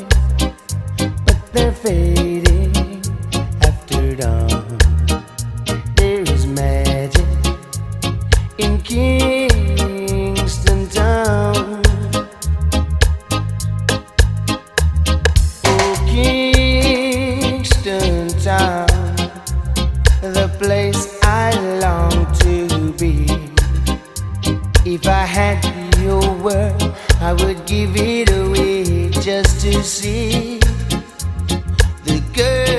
[1.54, 2.39] but
[8.90, 11.80] Kingston Town.
[15.64, 17.46] Oh, Kingston
[18.40, 18.88] Town,
[20.22, 23.26] the place I long to be.
[24.84, 25.64] If I had
[25.98, 26.82] your word,
[27.20, 30.58] I would give it away just to see
[32.06, 32.69] the girls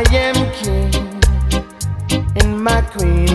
[0.00, 0.94] I am king,
[2.40, 3.29] and my queen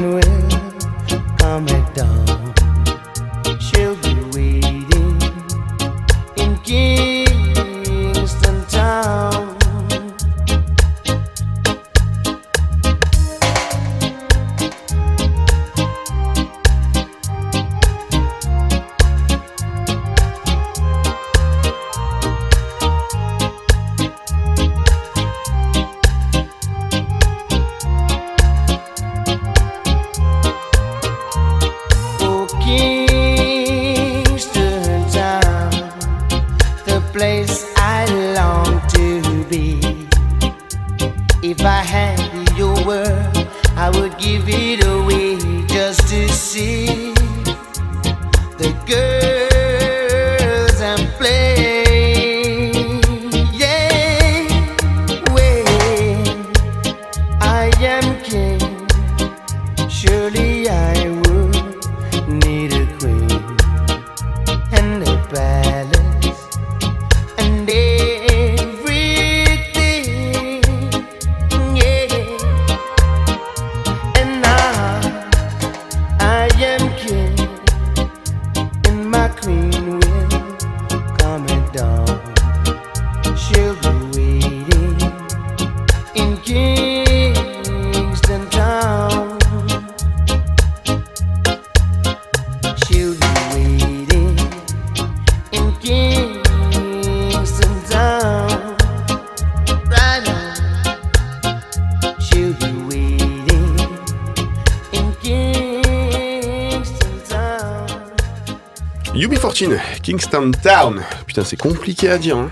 [109.15, 111.01] UB14, Kingston Town.
[111.25, 112.38] Putain, c'est compliqué à dire.
[112.38, 112.49] Hein.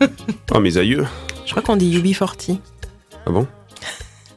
[0.54, 1.04] oh, mes aïeux.
[1.44, 2.58] Je crois qu'on dit UB40.
[3.26, 3.46] Ah bon?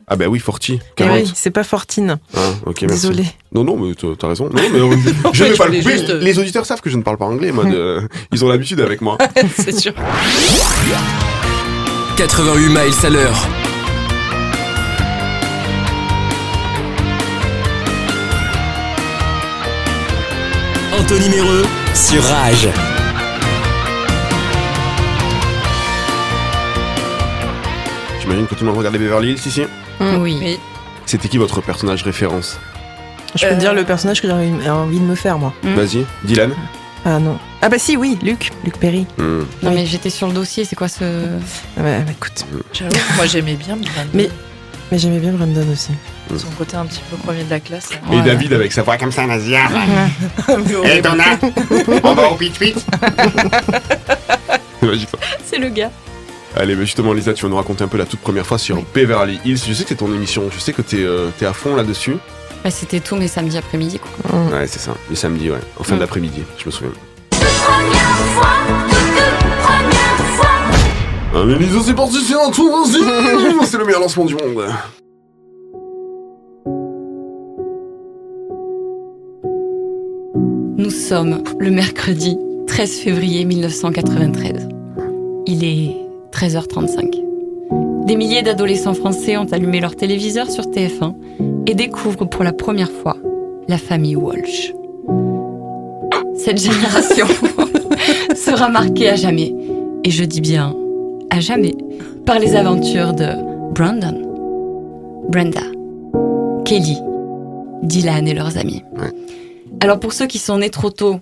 [0.08, 0.70] Ah bah oui, 40.
[0.72, 1.18] Eh 40.
[1.20, 2.18] oui, c'est pas Fortine.
[2.36, 2.96] Ah, ok, merci.
[3.08, 3.26] Désolé.
[3.54, 4.46] Non, non, mais t'as raison.
[4.46, 4.96] Non, mais euh,
[5.34, 7.26] je vais je pas le juste, euh, Les auditeurs savent que je ne parle pas
[7.26, 7.52] anglais.
[7.52, 8.02] Moi, de-
[8.34, 9.18] ils ont l'habitude avec moi.
[9.56, 9.94] C'est sûr.
[12.18, 13.48] 88 miles à l'heure.
[21.12, 22.70] Anthony Méreux sur Rage.
[28.22, 29.64] J'imagine que tout le monde regarde les Beverly Hills ici.
[30.00, 30.58] Oui.
[31.06, 32.60] C'était qui votre personnage référence
[33.36, 33.56] Je peux Euh.
[33.56, 35.54] te dire le personnage que j'aurais envie de me faire, moi.
[35.64, 35.74] Mm.
[35.74, 36.52] Vas-y, Dylan.
[37.04, 37.38] Ah non.
[37.62, 38.52] Ah bah si, oui, Luc.
[38.64, 39.08] Luc Perry.
[39.18, 39.42] Hmm.
[39.64, 41.04] Non, mais j'étais sur le dossier, c'est quoi ce.
[41.78, 42.46] Ah bah, bah, écoute.
[42.74, 43.78] J'avoue que moi j'aimais bien.
[44.14, 44.30] Mais,
[44.92, 45.92] mais j'aimais bien Brandon aussi.
[46.38, 47.90] son côté un petit peu premier de la classe.
[48.12, 49.62] Et David avec sa voix comme ça, Nazia.
[50.84, 51.02] Et.
[51.02, 51.24] Donna
[52.04, 52.76] On va au pitch pitch
[54.82, 55.20] Vas-y, quoi.
[55.46, 55.92] C'est le gars.
[56.56, 58.82] Allez, mais justement, Lisa, tu vas nous raconter un peu la toute première fois sur
[58.94, 59.62] Beverly Hills.
[59.68, 62.18] Je sais que c'est ton émission, je sais que t'es euh, t'es à fond là-dessus.
[62.64, 64.12] Bah, C'était tous mes samedis après-midi, quoi.
[64.52, 66.00] Ouais, c'est ça, les samedis, ouais, en fin Mm.
[66.00, 66.92] d'après-midi, je me souviens.
[71.34, 74.66] Allez, Lisa, c'est parti, c'est un tour, vas-y C'est le meilleur lancement du monde
[80.78, 84.68] Nous sommes le mercredi 13 février 1993.
[85.46, 85.96] Il est
[86.34, 88.06] 13h35.
[88.06, 91.16] Des milliers d'adolescents français ont allumé leur téléviseur sur TF1
[91.66, 93.16] et découvrent pour la première fois
[93.70, 94.74] la famille Walsh.
[96.36, 97.28] Cette génération
[98.36, 99.56] sera marquée à jamais,
[100.04, 100.76] et je dis bien
[101.32, 101.74] à jamais,
[102.26, 104.22] par les aventures de Brandon,
[105.30, 105.64] Brenda,
[106.66, 106.98] Kelly,
[107.84, 108.84] Dylan et leurs amis.
[109.80, 111.22] Alors pour ceux qui sont nés trop tôt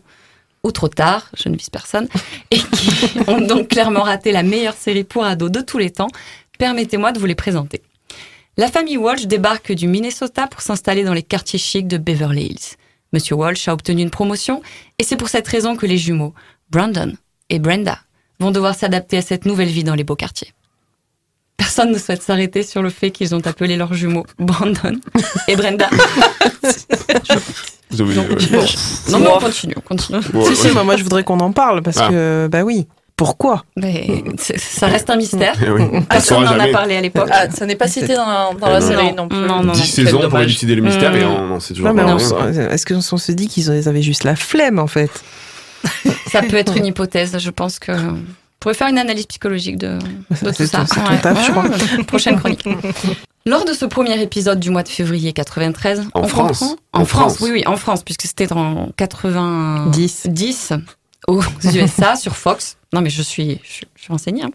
[0.63, 2.07] ou trop tard, je ne vise personne,
[2.51, 6.09] et qui ont donc clairement raté la meilleure série pour ados de tous les temps,
[6.57, 7.83] permettez-moi de vous les présenter.
[8.57, 12.75] La famille Walsh débarque du Minnesota pour s'installer dans les quartiers chics de Beverly Hills.
[13.13, 14.61] Monsieur Walsh a obtenu une promotion
[14.97, 16.33] et c'est pour cette raison que les jumeaux,
[16.71, 17.13] Brandon
[17.49, 17.99] et Brenda,
[18.39, 20.53] vont devoir s'adapter à cette nouvelle vie dans les beaux quartiers.
[21.57, 24.95] Personne ne souhaite s'arrêter sur le fait qu'ils ont appelé leurs jumeaux Brandon
[25.49, 25.89] et Brenda.
[27.91, 28.35] Vous avez- Donc, ouais.
[28.51, 28.65] bon.
[29.11, 30.19] Non, mais on continue, on continue.
[30.31, 30.55] Bon, si, ouais.
[30.55, 32.07] si, moi, moi, je voudrais qu'on en parle parce Ah.
[32.09, 32.87] que, bah oui.
[33.15, 33.65] Pourquoi?
[33.75, 35.53] Mais ça reste un mystère.
[35.61, 37.27] Eh oui, Personne n'en a parlé à l'époque.
[37.33, 38.87] Ah, ça n'est pas cité dans, dans la Non.
[38.87, 39.39] série non plus.
[39.39, 39.85] Non, non, 10 non.
[40.05, 41.27] saisons pour élucider le mystère et Mm.
[41.27, 44.87] on n'en sait toujours pas Est-ce qu'on se dit qu'ils avaient juste la flemme, en
[44.87, 45.11] fait?
[46.31, 47.37] Ça peut être une hypothèse.
[47.39, 48.17] Je pense que on
[48.59, 49.97] pourrait faire une analyse psychologique de,
[50.41, 50.79] de tout ça.
[50.79, 52.03] ton- c'est ton taf, je crois.
[52.07, 52.65] Prochaine chronique.
[53.45, 56.59] Lors de ce premier épisode du mois de février 93, En on France.
[56.59, 57.39] comprend- En En France, France.
[57.41, 60.73] oui, oui, en France, puisque c'était en 90 10.
[61.27, 61.41] aux
[61.73, 62.77] USA sur Fox.
[62.93, 64.43] Non, mais je suis, je, suis- je suis renseignée.
[64.43, 64.51] hein.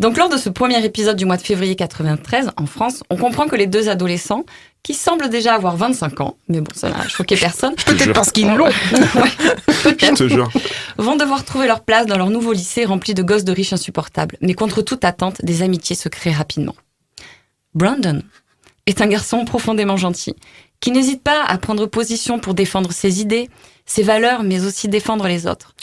[0.00, 3.46] Donc, lors de ce premier épisode du mois de février 93, en France, on comprend
[3.46, 4.44] que les deux adolescents,
[4.82, 7.74] qui semblent déjà avoir 25 ans, mais bon, ça n'a choqué personne.
[7.86, 8.66] Peut-être parce qu'ils l'ont.
[9.14, 9.30] Ouais,
[9.68, 10.50] Je peut-être te jure.
[10.98, 14.36] vont devoir trouver leur place dans leur nouveau lycée rempli de gosses de riches insupportables.
[14.42, 16.74] Mais contre toute attente, des amitiés se créent rapidement.
[17.74, 18.20] Brandon
[18.86, 20.34] est un garçon profondément gentil,
[20.80, 23.48] qui n'hésite pas à prendre position pour défendre ses idées,
[23.86, 25.74] ses valeurs, mais aussi défendre les autres.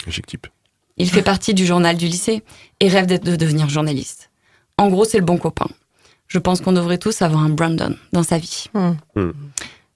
[0.98, 2.42] Il fait partie du journal du lycée
[2.80, 4.30] et rêve d'être- de devenir journaliste.
[4.78, 5.68] En gros, c'est le bon copain.
[6.28, 8.66] Je pense qu'on devrait tous avoir un Brandon dans sa vie.
[8.74, 8.92] Hmm.
[9.16, 9.32] Hmm.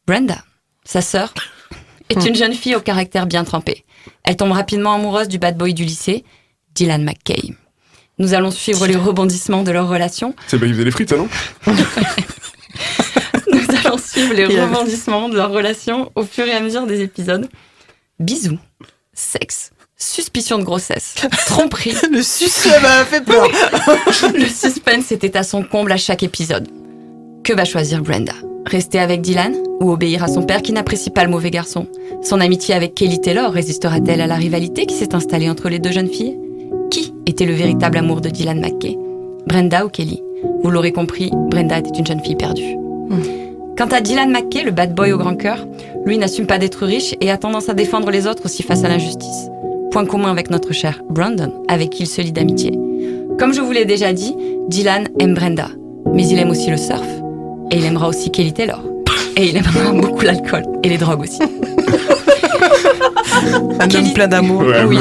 [0.07, 0.39] Brenda,
[0.85, 1.33] sa sœur,
[2.11, 3.85] est une jeune fille au caractère bien trempé.
[4.23, 6.25] Elle tombe rapidement amoureuse du bad boy du lycée,
[6.75, 7.55] Dylan McKay.
[8.19, 10.35] Nous allons suivre les rebondissements de leur relation.
[10.47, 11.29] C'est pas qui faisait les frites, ça, non?
[13.53, 17.01] Nous allons suivre les Il rebondissements de leur relation au fur et à mesure des
[17.03, 17.49] épisodes.
[18.19, 18.59] Bisous,
[19.13, 21.15] sexe, suspicion de grossesse,
[21.47, 21.95] tromperie.
[22.11, 23.49] Le succès m'a fait peur.
[24.35, 26.69] Le suspense était à son comble à chaque épisode.
[27.45, 28.35] Que va choisir Brenda?
[28.67, 31.87] Rester avec Dylan ou obéir à son père qui n'apprécie pas le mauvais garçon?
[32.23, 35.93] Son amitié avec Kelly Taylor résistera-t-elle à la rivalité qui s'est installée entre les deux
[35.93, 36.37] jeunes filles?
[36.91, 38.99] Qui était le véritable amour de Dylan McKay?
[39.47, 40.23] Brenda ou Kelly?
[40.63, 42.77] Vous l'aurez compris, Brenda était une jeune fille perdue.
[43.79, 45.67] Quant à Dylan McKay, le bad boy au grand cœur,
[46.05, 48.89] lui n'assume pas d'être riche et a tendance à défendre les autres aussi face à
[48.89, 49.49] l'injustice.
[49.91, 52.73] Point commun avec notre cher Brandon, avec qui il se lie d'amitié.
[53.39, 54.35] Comme je vous l'ai déjà dit,
[54.69, 55.69] Dylan aime Brenda,
[56.13, 57.07] mais il aime aussi le surf,
[57.71, 58.83] et il aimera aussi Kelly Taylor.
[59.37, 61.41] Et il aimera beaucoup l'alcool et les drogues aussi.
[63.81, 64.63] Un homme plein d'amour.
[64.63, 64.97] Ouais, Oui.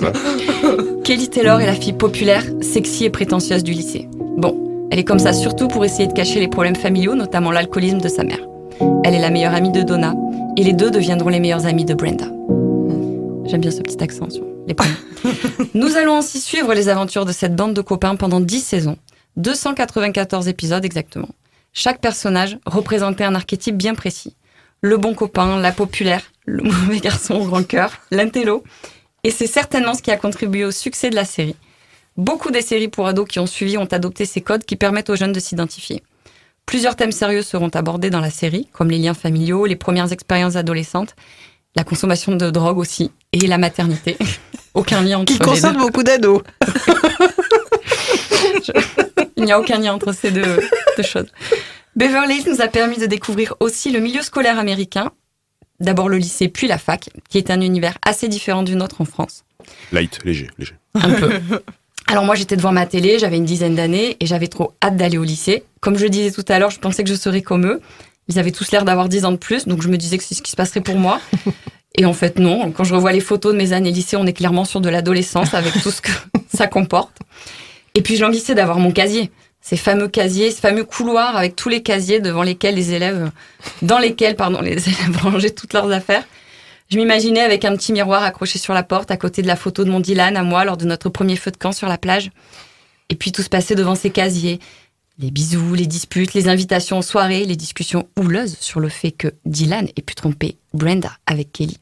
[0.00, 0.12] ça.
[1.04, 4.08] Kelly Taylor est la fille populaire, sexy et prétentieuse du lycée.
[4.36, 4.56] Bon,
[4.90, 8.08] elle est comme ça surtout pour essayer de cacher les problèmes familiaux, notamment l'alcoolisme de
[8.08, 8.40] sa mère.
[9.04, 10.14] Elle est la meilleure amie de Donna,
[10.56, 12.26] et les deux deviendront les meilleurs amis de Brenda.
[13.48, 14.94] J'aime bien ce petit accent sur les prénoms.
[15.74, 18.98] Nous allons ainsi suivre les aventures de cette bande de copains pendant 10 saisons.
[19.36, 21.30] 294 épisodes exactement.
[21.72, 24.36] Chaque personnage représentait un archétype bien précis.
[24.82, 28.64] Le bon copain, la populaire, le mauvais garçon au grand cœur, l'intello.
[29.24, 31.56] Et c'est certainement ce qui a contribué au succès de la série.
[32.18, 35.16] Beaucoup des séries pour ados qui ont suivi ont adopté ces codes qui permettent aux
[35.16, 36.02] jeunes de s'identifier.
[36.66, 40.56] Plusieurs thèmes sérieux seront abordés dans la série, comme les liens familiaux, les premières expériences
[40.56, 41.16] adolescentes,
[41.76, 44.16] la consommation de drogue aussi, et la maternité.
[44.74, 45.80] Aucun lien entre Qui les consomme deux.
[45.80, 46.42] beaucoup d'ados.
[49.36, 50.60] Il n'y a aucun lien entre ces deux,
[50.96, 51.26] deux choses.
[51.96, 55.10] Beverly Hills nous a permis de découvrir aussi le milieu scolaire américain,
[55.80, 59.04] d'abord le lycée puis la fac, qui est un univers assez différent du nôtre en
[59.04, 59.44] France.
[59.92, 60.74] Light, léger, léger.
[60.94, 61.30] Un peu.
[62.08, 65.18] Alors moi j'étais devant ma télé, j'avais une dizaine d'années et j'avais trop hâte d'aller
[65.18, 65.62] au lycée.
[65.80, 67.80] Comme je le disais tout à l'heure, je pensais que je serais comme eux.
[68.28, 70.34] Ils avaient tous l'air d'avoir 10 ans de plus, donc je me disais que c'est
[70.34, 71.20] ce qui se passerait pour moi.
[71.96, 74.32] Et en fait non, quand je revois les photos de mes années lycée, on est
[74.32, 76.12] clairement sur de l'adolescence avec tout ce que
[76.54, 77.16] ça comporte.
[77.94, 79.30] Et puis je languissais d'avoir mon casier.
[79.60, 83.30] Ces fameux casiers, ce fameux couloir avec tous les casiers devant lesquels les élèves,
[83.82, 86.24] dans lesquels, pardon, les élèves rangeaient toutes leurs affaires.
[86.90, 89.84] Je m'imaginais avec un petit miroir accroché sur la porte à côté de la photo
[89.84, 92.30] de mon Dylan à moi lors de notre premier feu de camp sur la plage.
[93.10, 94.60] Et puis tout se passait devant ces casiers.
[95.20, 99.28] Les bisous, les disputes, les invitations aux soirées, les discussions houleuses sur le fait que
[99.46, 101.78] Dylan ait pu tromper Brenda avec Kelly.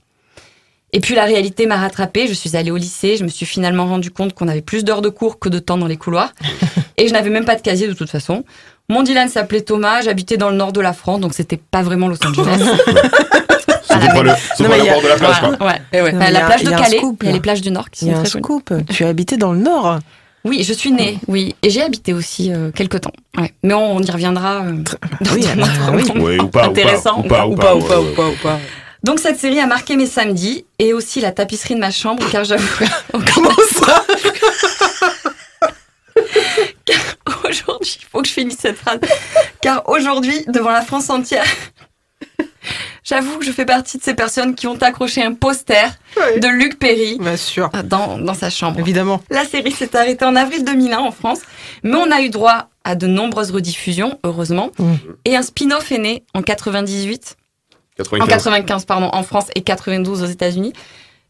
[0.95, 3.87] Et puis la réalité m'a rattrapée, je suis allée au lycée, je me suis finalement
[3.87, 6.33] rendu compte qu'on avait plus d'heures de cours que de temps dans les couloirs.
[6.97, 8.45] Et je n'avais même pas de casier de toute façon.
[8.89, 12.09] Mon Dylan s'appelait Thomas, j'habitais dans le nord de la France, donc c'était pas vraiment
[12.09, 12.59] Los Angeles.
[12.59, 12.87] Surtout
[14.07, 15.67] pas le, pas le bord de la plage, quoi.
[15.67, 16.01] Ouais.
[16.03, 16.13] Ouais.
[16.13, 18.09] Non, la a- plage de Calais, il y a les plages du Nord qui Il
[18.09, 18.45] y sont a un très jolies.
[18.45, 18.73] scoop.
[18.89, 19.99] Tu as habité dans le Nord.
[20.47, 21.57] Oui, je suis née, oui.
[21.63, 23.13] Et j'ai habité aussi euh, quelques temps.
[23.37, 23.53] Ouais.
[23.65, 24.73] Mais on y reviendra euh,
[25.21, 26.05] dans oui, un autre oui.
[26.05, 27.19] moment Ouais, ou pas, ou pas, intéressant.
[27.19, 28.61] ou pas, ou pas, ou pas, ou pas, ou pas.
[29.03, 32.45] Donc cette série a marqué mes samedis et aussi la tapisserie de ma chambre car
[32.45, 32.85] j'avoue...
[33.35, 34.05] Comment ça
[36.85, 36.99] car
[37.49, 39.01] aujourd'hui, il faut que je finisse cette phrase.
[39.61, 41.45] Car aujourd'hui, devant la France entière,
[43.07, 46.79] j'avoue que je fais partie de ces personnes qui ont accroché un poster de Luc
[46.79, 47.71] Perry Bien sûr.
[47.85, 48.81] dans, dans sa chambre.
[48.81, 49.23] Évidemment.
[49.31, 51.41] La série s'est arrêtée en avril 2001 en France,
[51.83, 54.71] mais on a eu droit à de nombreuses rediffusions, heureusement.
[54.79, 54.95] Mm.
[55.25, 57.37] Et un spin-off est né en 98,
[58.01, 58.29] en 95.
[58.29, 60.73] 95 pardon, en France et 92 aux États-unis,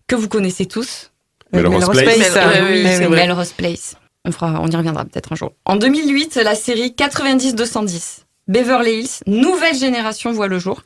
[0.06, 1.12] que vous connaissez tous.
[1.52, 2.16] Melrose Melrose Place.
[2.16, 3.08] Place, Euh, euh.
[3.08, 3.96] Melrose Place.
[4.24, 5.52] On, fera, on y reviendra peut-être un jour.
[5.64, 10.82] En 2008, la série 90-210, Beverly Hills, nouvelle génération voit le jour,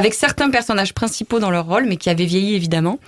[0.00, 2.98] avec certains personnages principaux dans leur rôle, mais qui avaient vieilli évidemment.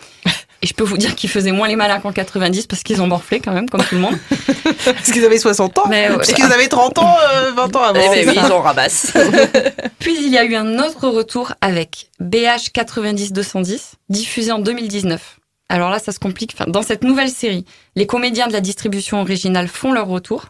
[0.60, 3.06] Et je peux vous dire qu'ils faisaient moins les malins qu'en 90 parce qu'ils ont
[3.06, 4.16] morflé quand même, comme tout le monde.
[4.84, 5.84] Parce qu'ils avaient 60 ans.
[5.88, 6.16] Mais ouais.
[6.16, 8.00] Parce qu'ils avaient 30 ans, euh, 20 ans avant.
[8.00, 9.12] Eh ben oui, ils en ramassent.
[9.98, 15.38] Puis il y a eu un autre retour avec BH 90-210, diffusé en 2019.
[15.68, 16.52] Alors là, ça se complique.
[16.54, 17.64] Enfin, dans cette nouvelle série,
[17.96, 20.44] les comédiens de la distribution originale font leur retour,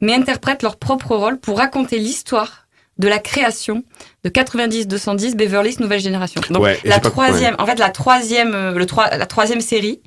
[0.00, 2.66] mais interprètent leur propre rôle pour raconter l'histoire
[3.00, 3.82] de la création
[4.24, 6.40] de 90-210 Beverly Nouvelle Génération.
[6.50, 10.00] Donc Ouais, la pas- troisième, en fait, la troisième, euh, le trois- la troisième série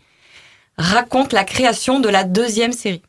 [0.77, 3.01] raconte la création de la deuxième série.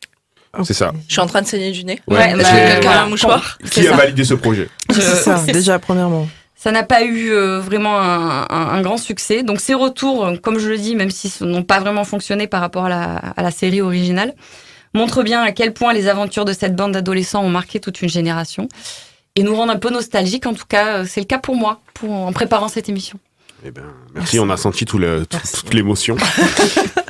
[0.62, 0.92] C'est ça.
[1.08, 2.00] Je suis en train de saigner du nez.
[2.06, 3.96] Ouais, Ouais, bah, Quelqu'un a un mouchoir Qui a ça.
[3.96, 6.28] validé ce projet C'est ça, déjà, premièrement.
[6.56, 9.42] Ça n'a pas eu euh, vraiment un, un- un grand succès.
[9.42, 12.60] Donc ces retours, euh, comme je le dis, même s'ils n'ont pas vraiment fonctionné par
[12.60, 14.32] rapport à la, à la série originale,
[14.94, 18.08] montrent bien à quel point les aventures de cette bande d'adolescents ont marqué toute une
[18.08, 18.68] génération
[19.36, 20.46] et nous rendent un peu nostalgiques.
[20.46, 23.18] En tout cas, euh, c'est le cas pour moi, pour, en préparant cette émission.
[23.66, 23.82] Eh ben,
[24.14, 26.16] merci, on a senti tout le, tout- toute l'émotion.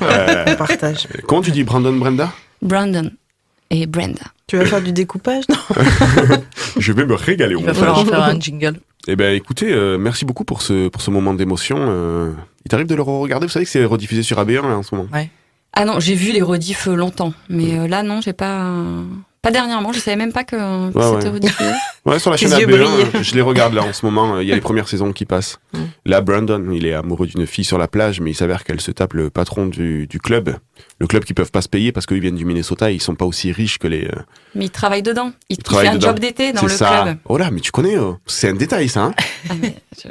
[0.03, 1.09] Euh, On partage.
[1.27, 2.31] comment tu dis Brandon Brenda?
[2.61, 3.11] Brandon
[3.71, 4.21] et Brenda.
[4.47, 5.57] Tu vas faire du découpage Non?
[6.79, 8.79] Je vais me régaler au Il va falloir en faire un jingle.
[9.07, 11.77] Eh ben, écoutez, euh, merci beaucoup pour ce, pour ce moment d'émotion.
[11.79, 12.33] euh,
[12.65, 14.95] il t'arrive de le regarder Vous savez que c'est rediffusé sur AB1 là, en ce
[14.95, 15.09] moment.
[15.75, 18.73] Ah non, j'ai vu les rediffs longtemps, mais euh, là non, j'ai pas,
[19.45, 19.93] pas dernièrement.
[19.93, 21.35] Je savais même pas que, que Ouais, c'était ouais.
[21.35, 21.71] rediffusé.
[22.05, 23.07] Ouais, sur la chaîne AB1, brillent.
[23.15, 24.39] euh, je les regarde là en ce moment.
[24.39, 25.59] Il y a les premières saisons qui passent.
[26.05, 28.91] Là, Brandon, il est amoureux d'une fille sur la plage, mais il s'avère qu'elle se
[28.91, 30.55] tape le patron du, du club.
[30.99, 33.15] Le club qu'ils peuvent pas se payer parce qu'ils viennent du Minnesota et ils sont
[33.15, 34.05] pas aussi riches que les.
[34.05, 34.21] euh,
[34.55, 35.33] Mais il travaille dedans.
[35.49, 36.09] Il, il travaillent fait un dedans.
[36.09, 37.03] job d'été dans C'est le ça.
[37.05, 37.17] club.
[37.25, 39.05] Oh là, mais tu connais, euh, c'est un détail ça.
[39.05, 39.15] Hein
[39.49, 40.09] Ah, mais je-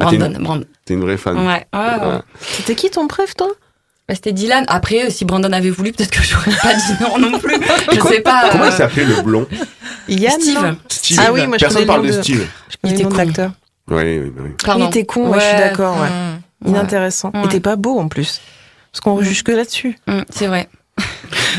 [0.00, 0.64] Ah, Brandon, Brandon.
[0.84, 1.36] T'es une vraie fan.
[1.38, 2.06] Ouais, ouais, ouais.
[2.14, 2.20] Ouais.
[2.40, 3.48] C'était qui ton préf, toi?
[4.08, 4.64] Bah, c'était Dylan.
[4.68, 7.56] Après, si Brandon avait voulu, peut-être que j'aurais pas dit non non plus.
[7.92, 8.48] Je sais pas.
[8.50, 9.46] Comment euh, il s'appelait le blond
[10.08, 10.76] Yann Steve.
[10.88, 11.20] Steve.
[11.20, 12.46] Ah oui, moi je Personne connais parle le de Steve.
[12.70, 13.10] Je Il était con.
[13.90, 14.50] Oui, oui, oui.
[14.64, 14.86] Pardon.
[14.86, 15.96] Il était con, ouais, je suis d'accord.
[16.00, 16.08] Ouais.
[16.08, 17.30] hum, Inintéressant.
[17.34, 17.40] Ouais.
[17.44, 18.40] Il était pas beau en plus.
[18.92, 19.98] Parce qu'on juge que là-dessus.
[20.06, 20.68] hum, c'est vrai.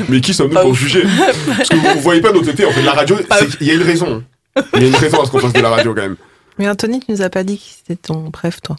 [0.09, 1.03] Mais qui sommes-nous pour juger
[1.55, 3.15] Parce que vous, vous voyez pas nos tétés, on fait la radio.
[3.57, 4.23] qu'il y a une raison.
[4.73, 6.17] Il y a une raison à ce qu'on fasse de la radio quand même.
[6.57, 8.75] Mais Anthony, tu nous as pas dit qui c'était ton préf, toi.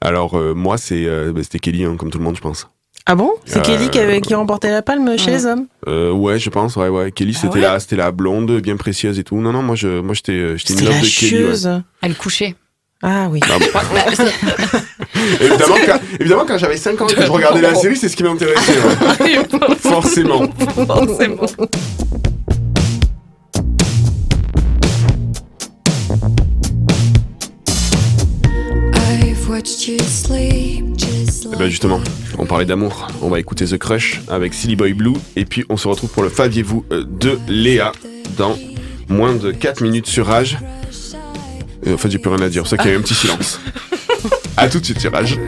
[0.00, 2.66] Alors euh, moi, c'est euh, bah, c'était Kelly, hein, comme tout le monde, je pense.
[3.06, 3.32] Ah bon?
[3.44, 5.66] C'est Euh, Kelly qui, avait, qui remportait la palme chez les hommes?
[5.88, 7.10] Euh, ouais, je pense, ouais, ouais.
[7.10, 7.60] Kelly, c'était ouais?
[7.60, 9.36] la, c'était la blonde, bien précieuse et tout.
[9.40, 11.32] Non, non, moi, je, moi, j'étais, euh, j'étais une love la de Kelly.
[11.34, 11.38] ouais.
[11.38, 11.70] chieuse.
[12.02, 12.54] Elle couchait.
[13.02, 13.40] Ah oui.
[13.42, 13.64] Ah bon.
[15.40, 18.16] évidemment, quand, évidemment, quand j'avais 5 ans et que je regardais la série, c'est ce
[18.16, 18.74] qui m'intéressait.
[19.20, 19.44] ouais.
[19.80, 20.42] Forcément.
[20.86, 21.46] Forcément.
[31.52, 32.00] Eh ben, justement,
[32.38, 33.08] on parlait d'amour.
[33.22, 35.14] On va écouter The Crush avec Silly Boy Blue.
[35.36, 37.92] Et puis, on se retrouve pour le Faviez-vous euh, de Léa
[38.36, 38.56] dans
[39.08, 40.58] moins de 4 minutes sur Rage.
[41.86, 42.66] Euh, en fait, j'ai plus rien à dire.
[42.66, 43.60] C'est ça qu'il y a eu un petit silence.
[44.56, 45.38] à tout de suite sur Rage.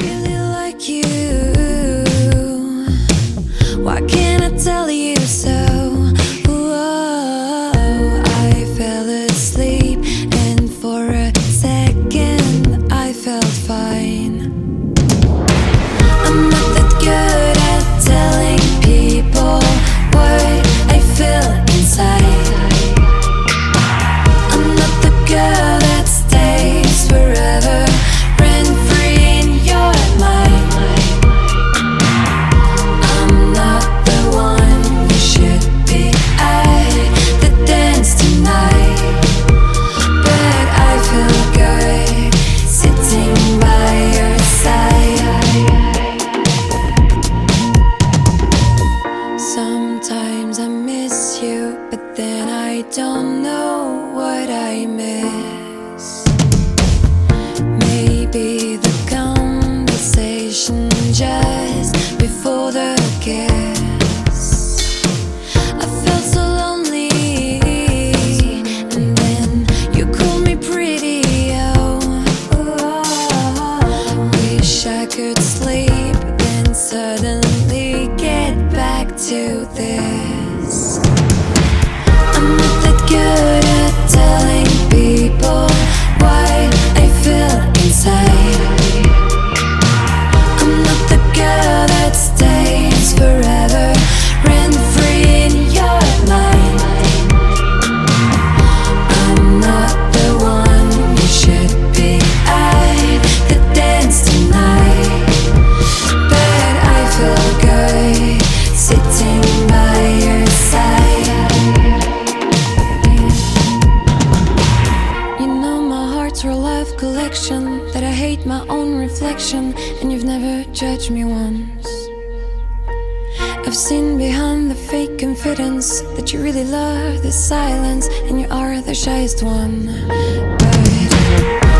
[126.52, 129.86] Really love the silence And you are the shyest one.
[129.86, 131.14] But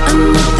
[0.08, 0.51] I'm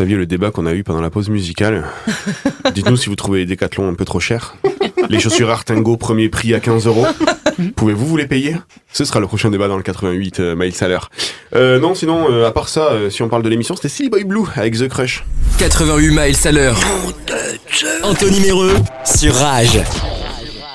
[0.00, 1.84] saviez le débat qu'on a eu pendant la pause musicale,
[2.74, 4.56] dites-nous si vous trouvez les décathlons un peu trop chers.
[5.10, 7.04] Les chaussures Artengo premier prix à 15 euros.
[7.76, 8.56] Pouvez-vous vous les payer?
[8.94, 11.10] Ce sera le prochain débat dans le 88 euh, miles à l'heure.
[11.54, 14.08] Euh, non, sinon, euh, à part ça, euh, si on parle de l'émission, c'était Silly
[14.08, 15.22] Boy Blue avec The Crush.
[15.58, 16.80] 88 miles à l'heure.
[18.02, 19.80] Anthony Méreux sur Rage.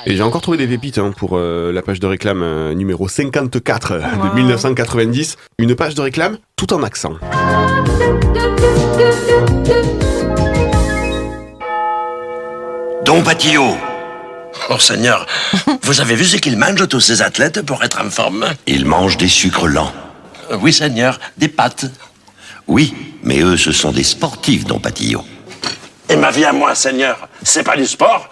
[0.05, 3.07] Et j'ai encore trouvé des pépites hein, pour euh, la page de réclame euh, numéro
[3.07, 4.29] 54 euh, Wow.
[4.29, 5.37] de 1990.
[5.57, 7.13] Une page de réclame tout en accent.
[13.05, 13.77] Don Patillot.
[14.69, 15.27] Oh Seigneur,
[15.83, 18.45] vous avez vu ce qu'ils mangent tous ces athlètes pour être en forme?
[18.65, 19.93] Ils mangent des sucres lents.
[20.51, 21.85] Euh, Oui Seigneur, des pâtes.
[22.67, 25.23] Oui, mais eux, ce sont des sportifs, Don Patillot.
[26.09, 28.29] Et ma vie à moi, Seigneur, c'est pas du sport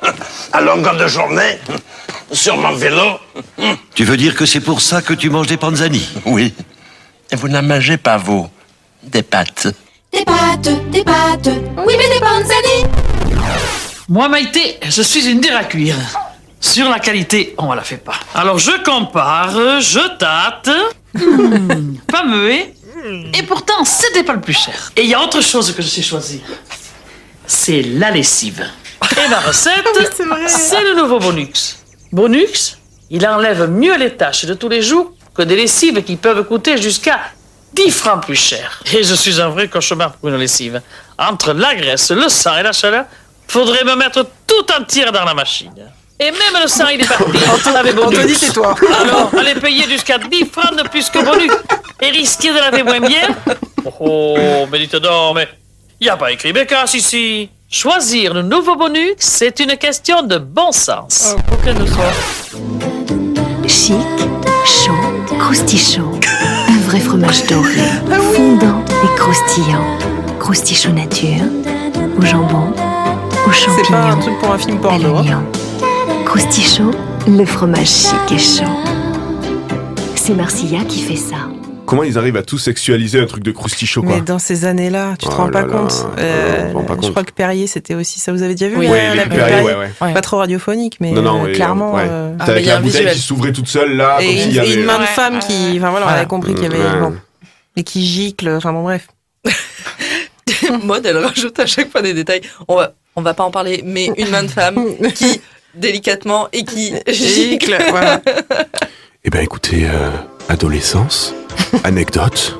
[0.51, 1.59] À longueur de journée
[2.31, 3.19] Sur mon vélo
[3.95, 6.53] Tu veux dire que c'est pour ça que tu manges des panzani Oui.
[7.31, 8.47] Et vous n'en mangez pas, vous,
[9.03, 9.67] des pâtes
[10.11, 13.02] Des pâtes, des pâtes, oui mais des panzani
[14.09, 15.95] Moi, Maïté, je suis une à cuire.
[16.59, 18.15] Sur la qualité, on ne la fait pas.
[18.35, 20.69] Alors je compare, je tâte.
[21.13, 22.73] Hmm, pas muet.
[23.33, 24.91] Et pourtant, c'était pas le plus cher.
[24.95, 26.41] Et il y a autre chose que je sais choisir.
[27.45, 28.65] C'est la lessive.
[29.11, 29.85] Et la recette,
[30.47, 31.77] c'est le nouveau Bonux.
[32.11, 32.77] Bonux,
[33.09, 36.77] Il enlève mieux les tâches de tous les jours que des lessives qui peuvent coûter
[36.77, 37.19] jusqu'à
[37.73, 38.81] 10 francs plus cher.
[38.93, 40.81] Et je suis un vrai cauchemar pour une lessive.
[41.17, 43.05] Entre la graisse, le sang et la chaleur,
[43.47, 45.73] faudrait me mettre tout entière dans la machine.
[46.19, 47.23] Et même le sang, il est parti.
[47.95, 48.19] Bonus.
[48.19, 48.75] Anthony, c'est toi.
[49.01, 51.51] Alors, allez payer jusqu'à 10 francs de plus que bonus.
[52.01, 53.27] Et risquer de laver moins bien.
[53.85, 55.47] Oh, oh, mais dites donc, mais
[55.99, 57.49] il n'y a pas écrit Bécasse ici.
[57.69, 61.35] Choisir le nouveau bonus, c'est une question de bon sens.
[61.47, 63.67] Pour que nous soyons.
[63.67, 63.95] Chic,
[64.65, 66.19] chaud, croustichot.
[66.69, 67.81] Un vrai fromage doré,
[68.35, 69.97] fondant et croustillant.
[70.39, 71.45] Croustichot nature,
[72.17, 72.73] au jambon,
[73.47, 73.83] au champignon.
[73.85, 75.17] C'est pas un truc pour un film porno.
[75.17, 75.43] hein.
[77.27, 78.69] le fromage chic et chaud.
[80.15, 81.35] C'est Marcilla qui fait ça.
[81.85, 85.15] Comment ils arrivent à tout sexualiser un truc de croustichot quoi Mais dans ces années-là,
[85.19, 86.07] tu te Oh rends pas compte.
[86.17, 86.71] Euh,
[87.03, 88.31] je crois que Perrier, c'était aussi ça.
[88.31, 90.13] Vous avez déjà vu Oui, la- oui, la Perrier, Perrier ouais, ouais.
[90.13, 91.93] Pas trop radiophonique, mais Non, non, euh, clairement.
[91.95, 92.03] ouais.
[92.07, 94.73] euh, T'as avec la bouteille qui s'ouvrait toute seule là, Et une, y avait.
[94.75, 95.07] une main de Ouais.
[95.07, 95.75] femme qui.
[95.77, 96.77] Enfin voilà, on avait compris qu'il y avait.
[96.77, 96.99] Ouais.
[97.01, 97.15] bon.
[97.75, 99.07] Et qui gicle, enfin bon, bref.
[100.83, 102.41] Mode, elle rajoute à chaque fois des détails.
[102.67, 104.85] On va, on va pas en parler, mais une main de femme
[105.15, 105.41] qui,
[105.75, 107.77] délicatement, et qui gicle.
[107.89, 108.21] voilà.
[109.23, 110.09] Eh ben écoutez, euh,
[110.49, 111.33] adolescence,
[111.83, 112.57] anecdote.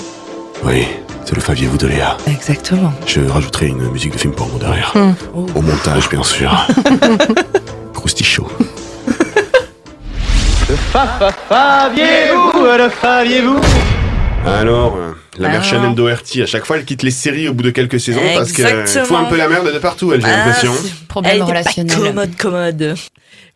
[0.64, 0.88] Oui,
[1.26, 2.18] c'est le faviez-vous de Léa.
[2.28, 2.94] Exactement.
[3.06, 4.94] Je rajouterai une musique de film porno derrière.
[4.96, 5.14] Hmm.
[5.34, 6.68] Au montage, bien sûr.
[7.94, 8.48] Croustichot.
[10.70, 13.60] Le fa fa faviez-vous, le faviez-vous?
[14.46, 15.64] Alors, euh, la mère.
[15.64, 18.52] Shannon Doherty, à chaque fois, elle quitte les séries au bout de quelques saisons parce
[18.52, 20.74] qu'elle fout un peu la merde de partout, elle, j'ai Ah, l'impression.
[20.74, 21.98] c'est- Problème Elle était pas relationnel.
[21.98, 22.96] commode, commode.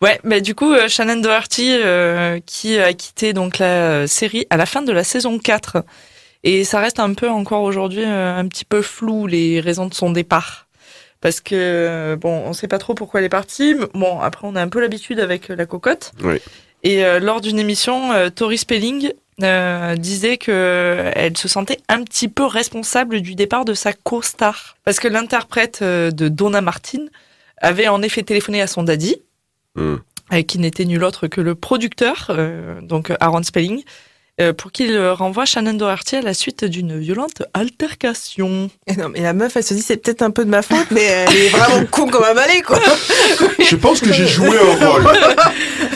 [0.02, 4.58] Ouais, mais du coup, euh, Shannon Doherty, euh, qui a quitté donc la série à
[4.58, 5.84] la fin de la saison 4.
[6.44, 9.94] Et ça reste un peu encore aujourd'hui euh, un petit peu flou, les raisons de
[9.94, 10.68] son départ.
[11.20, 13.74] Parce que, bon, on sait pas trop pourquoi elle est partie.
[13.74, 16.12] mais Bon, après, on a un peu l'habitude avec la cocotte.
[16.24, 16.38] Oui.
[16.88, 19.12] Et euh, lors d'une émission, euh, Tori Spelling
[19.44, 23.92] euh, disait que euh, elle se sentait un petit peu responsable du départ de sa
[23.92, 24.78] co-star.
[24.86, 27.08] Parce que l'interprète de Donna Martin
[27.58, 29.18] avait en effet téléphoné à son daddy,
[29.76, 29.98] Hmm.
[30.48, 33.84] qui n'était nul autre que le producteur, euh, donc Aaron Spelling,
[34.56, 38.70] pour qu'il euh, renvoie Shannon Doherty à la suite d'une violente altercation.
[38.86, 40.86] Et non, mais la meuf, elle se dit, c'est peut-être un peu de ma faute,
[40.92, 42.80] mais elle est vraiment con comme un balai, quoi.
[43.60, 45.08] Je pense que j'ai joué un rôle.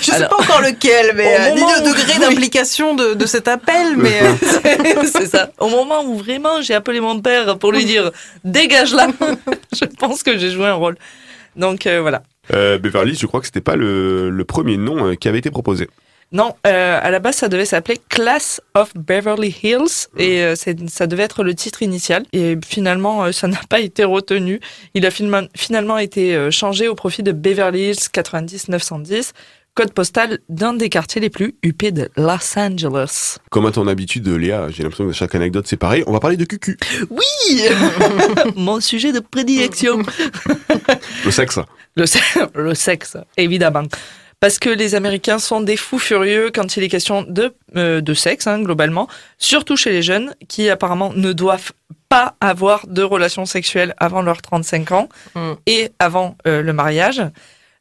[0.02, 3.26] Je sais pas encore lequel, mais au euh, ni moment le degré d'implication de, de
[3.28, 4.22] cet appel, mais.
[4.24, 5.52] euh, c'est ça.
[5.60, 8.12] Au moment où vraiment j'ai appelé mon père pour lui dire
[8.44, 9.08] dégage là,
[9.80, 10.98] je pense que j'ai joué un rôle.
[11.56, 12.24] Donc euh, voilà.
[12.54, 15.52] Euh, Beverly, je crois que c'était pas le, le premier nom euh, qui avait été
[15.52, 15.88] proposé.
[16.34, 20.90] Non, euh, à la base ça devait s'appeler Class of Beverly Hills et euh, c'est-
[20.90, 22.24] ça devait être le titre initial.
[22.32, 24.60] Et finalement euh, ça n'a pas été retenu.
[24.94, 29.34] Il a finalement, finalement été euh, changé au profit de Beverly Hills 90 910,
[29.74, 33.38] code postal d'un des quartiers les plus huppés de Los Angeles.
[33.50, 36.04] Comme à ton habitude, Léa, j'ai l'impression que chaque anecdote c'est pareil.
[36.08, 36.78] On va parler de cucu.
[37.10, 37.68] Oui
[38.56, 40.02] Mon sujet de prédilection.
[41.26, 41.60] Le sexe.
[41.96, 42.18] Le, se-
[42.58, 43.84] le sexe, évidemment.
[44.42, 48.14] Parce que les Américains sont des fous furieux quand il est question de, euh, de
[48.16, 51.72] sexe, hein, globalement, surtout chez les jeunes, qui apparemment ne doivent
[52.10, 55.52] pas avoir de relations sexuelles avant leurs 35 ans Mm.
[55.68, 57.22] et avant euh, le mariage.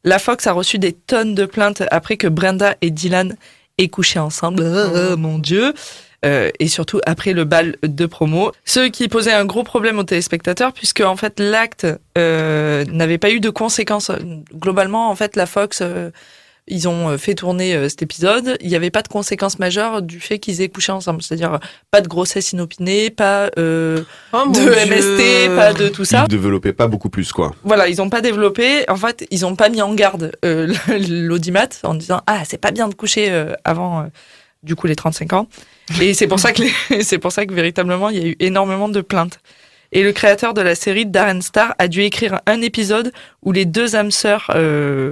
[0.03, 3.35] La Fox a reçu des tonnes de plaintes après que Brenda et Dylan
[3.79, 4.63] aient couché ensemble.
[4.63, 5.73] Oh, mon Dieu
[6.23, 10.03] euh, et surtout après le bal de promo, ce qui posait un gros problème aux
[10.03, 14.11] téléspectateurs puisque en fait l'acte euh, n'avait pas eu de conséquences.
[14.53, 16.11] Globalement, en fait, la Fox, euh,
[16.67, 18.57] ils ont euh, fait tourner euh, cet épisode.
[18.61, 21.59] Il n'y avait pas de conséquences majeures du fait qu'ils aient couché ensemble, c'est-à-dire
[21.89, 24.03] pas de grossesse inopinée, pas euh,
[24.33, 24.71] Oh, de Dieu.
[24.71, 26.25] MST, pas de tout ça.
[26.27, 27.51] Ils développaient pas beaucoup plus, quoi.
[27.63, 28.89] Voilà, ils n'ont pas développé.
[28.89, 30.73] En fait, ils n'ont pas mis en garde euh,
[31.09, 34.03] l'audimat en disant ah c'est pas bien de coucher euh, avant euh,
[34.63, 35.47] du coup les 35 ans.
[35.99, 36.63] Et c'est pour ça que
[37.01, 39.39] c'est pour ça que véritablement il y a eu énormément de plaintes.
[39.93, 43.65] Et le créateur de la série Darren Star a dû écrire un épisode où les
[43.65, 45.11] deux âmes sœurs euh,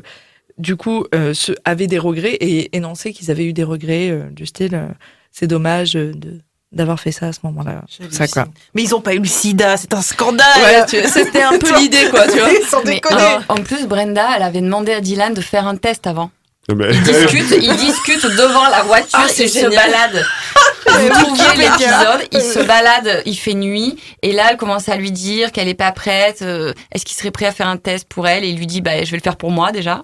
[0.60, 4.30] du coup euh, se, avaient des regrets et énoncé qu'ils avaient eu des regrets euh,
[4.32, 4.88] du style euh,
[5.32, 6.40] c'est dommage euh, de
[6.72, 7.82] d'avoir fait ça à ce moment-là.
[8.12, 8.46] Ça quoi.
[8.76, 10.46] Mais ils ont pas eu le sida, c'est un scandale.
[10.62, 12.48] Ouais, tu- c'était un peu l'idée, quoi, tu vois.
[12.70, 13.24] Sans déconner.
[13.50, 16.30] en, en plus, Brenda, elle avait demandé à Dylan de faire un test avant.
[16.72, 19.72] Mais- Ils discutent, ils discutent devant la voiture, Ah, c'est ils se génial.
[19.90, 20.26] baladent.
[20.96, 24.96] Mais Vous trouviez l'épisode, il se balade, il fait nuit, et là elle commence à
[24.96, 28.08] lui dire qu'elle est pas prête, euh, est-ce qu'il serait prêt à faire un test
[28.08, 30.04] pour elle, et il lui dit bah je vais le faire pour moi déjà.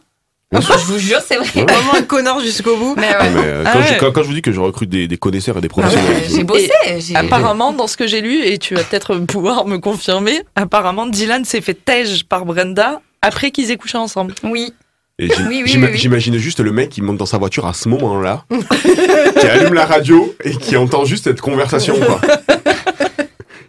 [0.53, 1.47] Je vous jure, c'est vrai.
[1.63, 2.95] Vraiment un connard jusqu'au bout.
[2.97, 3.29] Mais Non, ouais.
[3.33, 3.85] mais, euh, Ah quand, ouais.
[3.93, 5.77] je, quand, quand je vous dis que je recrute des, des connaisseurs et des Ah
[5.77, 6.23] ouais, professionnels.
[6.29, 6.69] j'ai bossé.
[6.99, 11.07] j'ai- Apparemment, dans ce que j'ai lu, et tu vas peut-être pouvoir me confirmer, apparemment,
[11.07, 14.33] Dylan s'est fait tège par Brenda après qu'ils aient couché ensemble.
[14.43, 14.73] Oui.
[15.17, 18.43] J'imagine juste le mec qui monte dans sa voiture à ce moment-là,
[19.39, 21.95] qui allume la radio et qui entend juste cette conversation.
[21.95, 22.19] Quoi.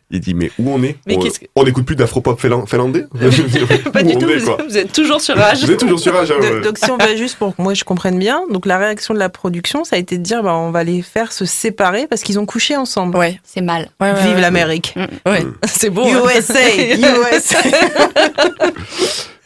[0.09, 1.47] Il dit mais où on est Mais on, qu'est-ce que-
[1.83, 3.07] plus d'afropop finlan- finlandais
[3.93, 5.65] Pas du tout, est, vous, êtes toujours sur Rage.
[5.65, 6.31] Vous êtes toujours sur Rage.
[6.31, 6.61] hein, ouais.
[6.61, 9.19] donc si on va juste pour que moi je comprenne bien, donc la réaction de
[9.19, 12.23] la production, ça a été de dire bah, on va les faire se séparer parce
[12.23, 13.17] qu'ils ont couché ensemble.
[13.19, 13.41] Ouais.
[13.43, 13.91] C'est mal.
[14.01, 14.41] Ouais, ouais, Vive ouais.
[14.41, 14.95] l'Amérique.
[15.27, 15.55] Ouais, Mm.
[15.67, 16.05] c'est beau.
[16.07, 16.23] hein.
[16.37, 17.59] USA, USA.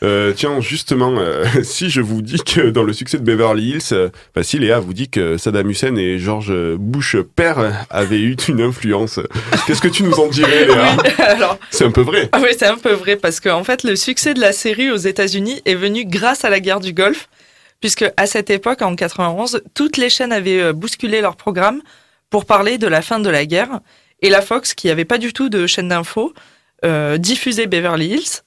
[0.02, 3.92] Euh, tiens, justement, euh, si je vous dis que dans le succès de Beverly Hills,
[3.92, 8.34] euh, enfin, si Léa vous dit que Saddam Hussein et George Bush père avaient eu
[8.48, 9.20] une influence,
[9.66, 12.28] qu'est-ce que tu nous en dirais, Léa Alors, C'est un peu vrai.
[12.32, 14.96] Ah oui, c'est un peu vrai parce qu'en fait, le succès de la série aux
[14.96, 17.28] États-Unis est venu grâce à la guerre du Golfe,
[17.80, 21.82] puisque à cette époque, en 91, toutes les chaînes avaient euh, bousculé leur programme
[22.30, 23.80] pour parler de la fin de la guerre,
[24.22, 26.32] et la Fox, qui avait pas du tout de chaîne d'info,
[26.84, 28.42] euh, diffusait Beverly Hills.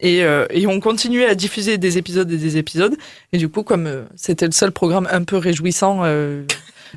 [0.00, 2.96] Et, euh, et on continuait à diffuser des épisodes et des épisodes.
[3.32, 6.42] Et du coup, comme euh, c'était le seul programme un peu réjouissant euh,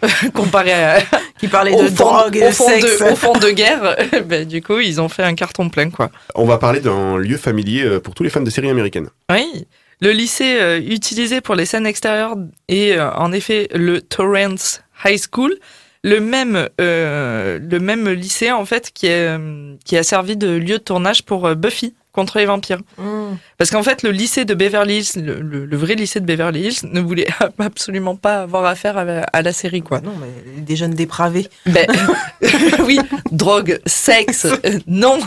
[0.34, 1.00] comparé à,
[1.40, 3.00] Qui parlait de fond, drogue et au de fond sexe.
[3.00, 6.10] de, au fond de guerre, ben, du coup, ils ont fait un carton plein, quoi.
[6.36, 9.10] On va parler d'un lieu familier euh, pour tous les fans de séries américaines.
[9.30, 9.68] Oui,
[10.04, 12.36] le lycée euh, utilisé pour les scènes extérieures
[12.68, 15.56] est euh, en effet le Torrance High School,
[16.04, 19.38] le même, euh, le même lycée en fait qui, est,
[19.86, 22.80] qui a servi de lieu de tournage pour euh, Buffy contre les vampires.
[22.98, 23.34] Mm.
[23.58, 26.62] Parce qu'en fait, le lycée de Beverly Hills, le, le- le vrai lycée de Beverly
[26.68, 27.28] Hills, ne voulait
[27.60, 30.00] absolument pas avoir affaire à, à la série, quoi.
[30.00, 31.50] Non, mais des jeunes dépravés.
[31.66, 31.88] Ben,
[32.86, 33.00] oui,
[33.32, 35.20] drogue, sexe, euh, non.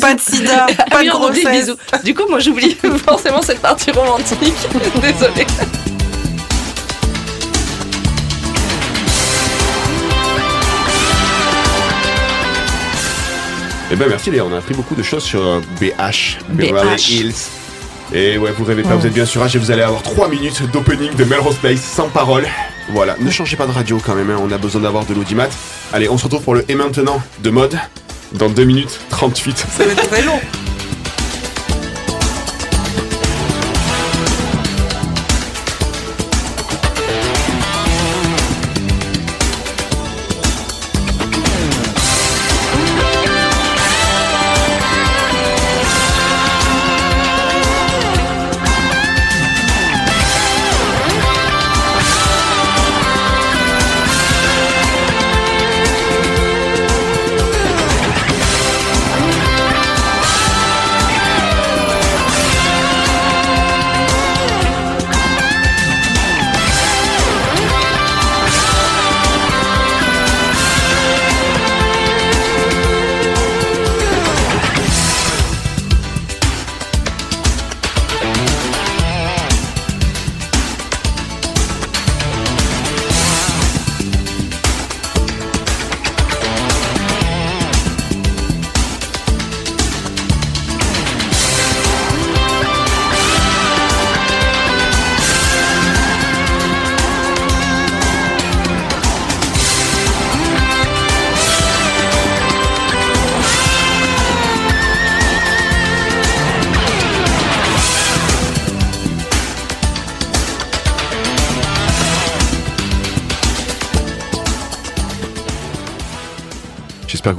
[0.00, 1.70] Pas de sida, Ah pas oui, de grossesse.
[2.04, 4.54] Du coup, moi, j'oublie forcément cette partie romantique.
[5.02, 5.46] Désolée.
[13.90, 17.10] Eh ben merci Léa, on a appris beaucoup de choses sur euh, BH, Beverly BH.
[17.10, 17.34] Hills.
[18.12, 20.28] Et ouais, vous rêvez pas, vous êtes bien sur Rage et vous allez avoir 3
[20.28, 22.46] minutes d'opening de Melrose Place sans parole.
[22.90, 25.48] Voilà, ne changez pas de radio quand même, hein, on a besoin d'avoir de l'audimat.
[25.92, 27.78] Allez, on se retrouve pour le Et maintenant de mode
[28.32, 29.56] dans 2 minutes 38.
[29.56, 30.40] Ça va être très long.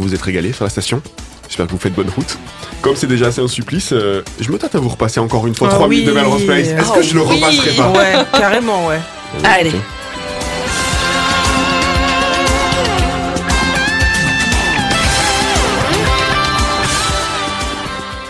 [0.07, 1.01] Vous êtes régalés sur la station.
[1.47, 2.37] J'espère que vous faites bonne route.
[2.81, 5.55] Comme c'est déjà assez un supplice, euh, je me tâte à vous repasser encore une
[5.55, 5.95] fois Ah 3 oui.
[5.99, 6.67] minutes de Melrose Place.
[6.67, 8.99] Est-ce Ah que je le repasserai pas Ouais, carrément, ouais.
[9.43, 9.71] Allez.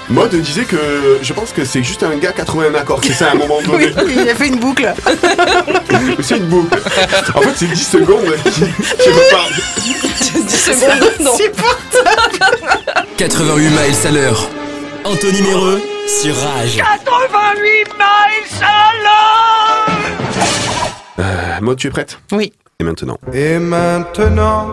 [0.09, 3.01] Mode disait que je pense que c'est juste un gars qui a trouvé un accord,
[3.03, 3.87] c'est ça à un moment donné.
[4.05, 4.93] Oui, il a fait une boucle.
[6.21, 6.77] c'est une boucle.
[7.35, 9.51] En fait, c'est 10 secondes qui, qui repartent.
[10.33, 11.31] 10 secondes, non.
[13.17, 14.49] 88 miles à l'heure.
[15.03, 16.77] Anthony Méreux sur Rage.
[16.77, 19.97] 88 miles à l'heure
[21.19, 22.17] Euh, Mode, tu es prête?
[22.31, 22.53] Oui.
[22.79, 24.71] Et maintenant Et maintenant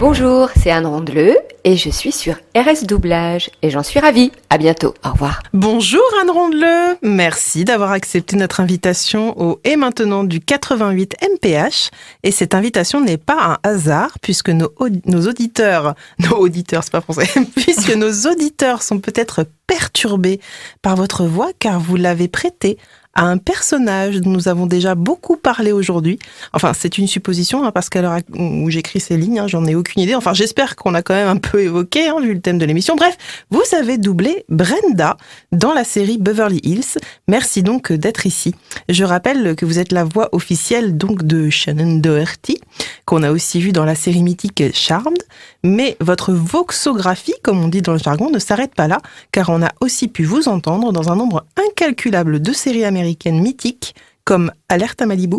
[0.00, 1.36] Bonjour, c'est Anne Rondeleux
[1.66, 4.30] et je suis sur RS Doublage et j'en suis ravie.
[4.50, 4.94] À bientôt.
[5.04, 5.42] Au revoir.
[5.52, 11.90] Bonjour Anne Rondeleux, merci d'avoir accepté notre invitation au Et maintenant du 88 MPH.
[12.22, 14.72] Et cette invitation n'est pas un hasard puisque nos,
[15.06, 20.38] nos auditeurs, nos auditeurs c'est pas français, puisque nos auditeurs sont peut-être perturbés
[20.82, 22.78] par votre voix car vous l'avez prêtée
[23.16, 26.18] à un personnage dont nous avons déjà beaucoup parlé aujourd'hui.
[26.52, 29.74] Enfin, c'est une supposition, hein, parce qu'à l'heure où j'écris ces lignes, hein, j'en ai
[29.74, 30.14] aucune idée.
[30.14, 32.94] Enfin, j'espère qu'on a quand même un peu évoqué, hein, vu le thème de l'émission.
[32.94, 33.16] Bref,
[33.50, 35.16] vous avez doublé Brenda
[35.50, 36.98] dans la série Beverly Hills.
[37.26, 38.54] Merci donc d'être ici.
[38.90, 42.60] Je rappelle que vous êtes la voix officielle donc de Shannon Doherty,
[43.06, 45.22] qu'on a aussi vu dans la série mythique Charmed.
[45.64, 49.00] Mais votre voxographie, comme on dit dans le jargon, ne s'arrête pas là,
[49.32, 53.94] car on a aussi pu vous entendre dans un nombre incalculable de séries américaines mythiques
[54.24, 55.38] comme Alerte à Malibu,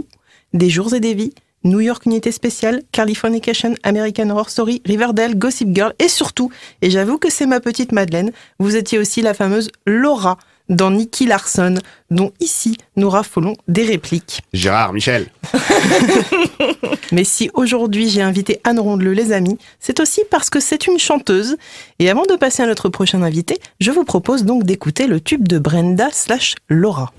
[0.53, 5.75] Des jours et des vies, New York Unité Spéciale, Californication, American Horror Story, Riverdale, Gossip
[5.75, 6.51] Girl et surtout,
[6.81, 10.37] et j'avoue que c'est ma petite Madeleine, vous étiez aussi la fameuse Laura
[10.69, 11.75] dans Nicky Larson,
[12.11, 14.41] dont ici nous raffolons des répliques.
[14.53, 15.27] Gérard, Michel.
[17.11, 20.99] Mais si aujourd'hui j'ai invité Anne Rondeleu, les amis, c'est aussi parce que c'est une
[20.99, 21.57] chanteuse.
[21.99, 25.47] Et avant de passer à notre prochain invité, je vous propose donc d'écouter le tube
[25.47, 27.13] de Brenda slash Laura.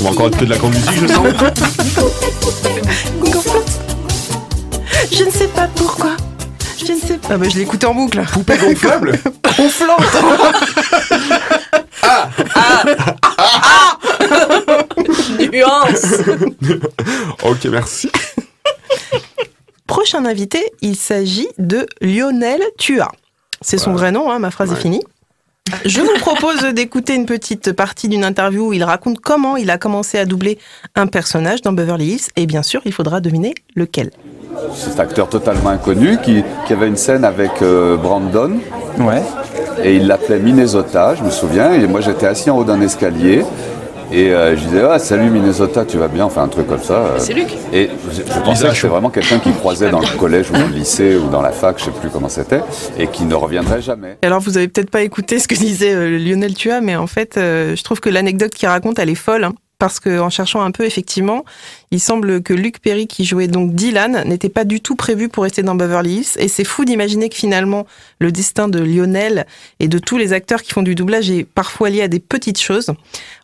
[0.00, 1.26] On va encore écouter de la grande musique, je sens.
[5.12, 6.16] Je ne sais pas pourquoi.
[6.84, 7.28] Je ne sais pas.
[7.30, 8.22] Ah bah je l'écoute en boucle.
[8.32, 9.18] Poupée gonflable
[9.56, 10.02] Gonflante
[12.02, 12.82] Ah Ah
[15.52, 16.04] Nuance
[17.44, 18.10] Ok, merci.
[19.86, 23.10] Prochain invité, il s'agit de Lionel Tua.
[23.60, 25.02] C'est son vrai nom, hein, ma phrase est finie.
[25.86, 29.78] Je vous propose d'écouter une petite partie d'une interview où il raconte comment il a
[29.78, 30.58] commencé à doubler
[30.94, 34.10] un personnage dans Beverly Hills et bien sûr il faudra deviner lequel.
[34.74, 38.58] Cet acteur totalement inconnu qui, qui avait une scène avec euh, Brandon.
[38.98, 39.22] Ouais.
[39.82, 41.72] Et il l'appelait Minnesota, je me souviens.
[41.72, 43.42] Et moi j'étais assis en haut d'un escalier.
[44.16, 46.24] Et euh, je disais, ah, salut Minnesota, tu vas bien?
[46.24, 46.94] Enfin, un truc comme ça.
[46.94, 47.18] euh.
[47.18, 47.48] C'est Luc.
[47.72, 50.68] Et je, je pensais que c'était vraiment quelqu'un qui croisait dans le collège ou dans
[50.68, 52.60] le lycée ou dans la fac, je sais plus comment c'était,
[52.96, 54.16] et qui ne reviendrait jamais.
[54.22, 57.08] Et alors vous avez peut-être pas écouté ce que disait euh, Lionel Tua, mais en
[57.08, 59.42] fait euh, je trouve que l'anecdote qu'il raconte elle est folle.
[59.44, 61.44] hein, parce que en cherchant un peu, effectivement,
[61.90, 65.42] il semble que Luc Perry, qui jouait donc Dylan, n'était pas du tout prévu pour
[65.42, 66.38] rester dans Beverly Hills.
[66.38, 67.86] Et c'est fou d'imaginer que finalement,
[68.18, 69.46] le destin de Lionel
[69.80, 72.60] et de tous les acteurs qui font du doublage est parfois lié à des petites
[72.60, 72.92] choses.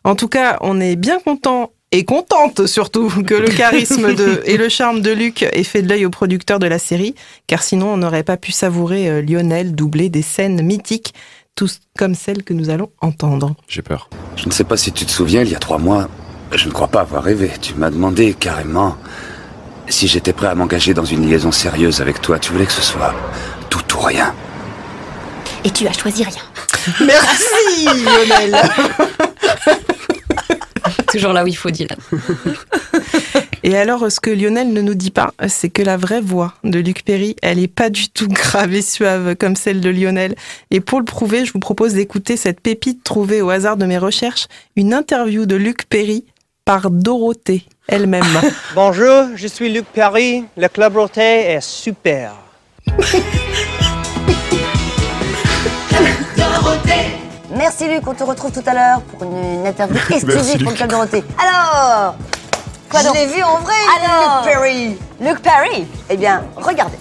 [0.03, 4.57] En tout cas, on est bien content et contente surtout que le charisme de, et
[4.57, 7.15] le charme de Luc ait fait de l'œil au producteur de la série,
[7.47, 11.13] car sinon on n'aurait pas pu savourer euh, Lionel doubler des scènes mythiques,
[11.55, 13.55] tous comme celles que nous allons entendre.
[13.67, 14.09] J'ai peur.
[14.35, 16.07] Je ne sais pas si tu te souviens, il y a trois mois,
[16.53, 17.51] je ne crois pas avoir rêvé.
[17.61, 18.97] Tu m'as demandé carrément
[19.87, 22.39] si j'étais prêt à m'engager dans une liaison sérieuse avec toi.
[22.39, 23.13] Tu voulais que ce soit
[23.69, 24.33] tout ou rien.
[25.63, 26.41] Et tu as choisi rien.
[27.05, 28.57] Merci Lionel
[31.07, 31.97] Toujours là où il faut, Dylan.
[33.63, 36.79] Et alors, ce que Lionel ne nous dit pas, c'est que la vraie voix de
[36.79, 40.35] Luc Perry, elle est pas du tout grave et suave comme celle de Lionel.
[40.71, 43.99] Et pour le prouver, je vous propose d'écouter cette pépite trouvée au hasard de mes
[43.99, 46.25] recherches, une interview de Luc Perry
[46.65, 48.23] par Dorothée elle-même.
[48.75, 50.45] Bonjour, je suis Luc Perry.
[50.57, 52.33] Le Club Roté est super.
[57.55, 60.89] Merci Luc, on te retrouve tout à l'heure pour une, interview exclusive pour le Club
[60.89, 61.23] Dorothée.
[61.37, 62.15] Alors
[62.91, 63.73] Quoi Je l'ai vu en vrai,
[64.03, 64.97] Alors, Luc Perry.
[65.21, 66.97] Luc Perry Eh bien, regardez.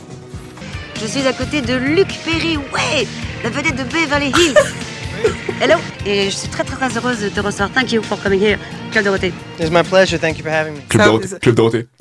[1.00, 3.06] Je suis à côté de Luc Perry, ouais
[3.42, 4.54] La vedette de Beverly Hills
[5.60, 5.74] Hello
[6.06, 7.70] Et je suis très très très heureuse de te recevoir.
[7.72, 8.58] Thank you for coming here,
[8.92, 9.32] Club Dorothée.
[9.58, 10.18] It's my pleasure.
[10.18, 10.80] Thank you for having me.
[10.88, 11.38] Club Dorothée.
[11.40, 11.86] Club Dorothée.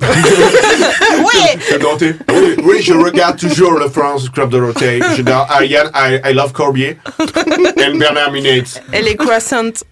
[1.20, 2.14] Ouais Club Dorothée.
[2.30, 5.00] Oui, oui, je regarde toujours le France Club Dorothée.
[5.16, 6.96] J'adore Ariane, I, I love Corbier.
[7.76, 8.82] Et Bernard Minette.
[8.92, 9.84] Elle est croissante.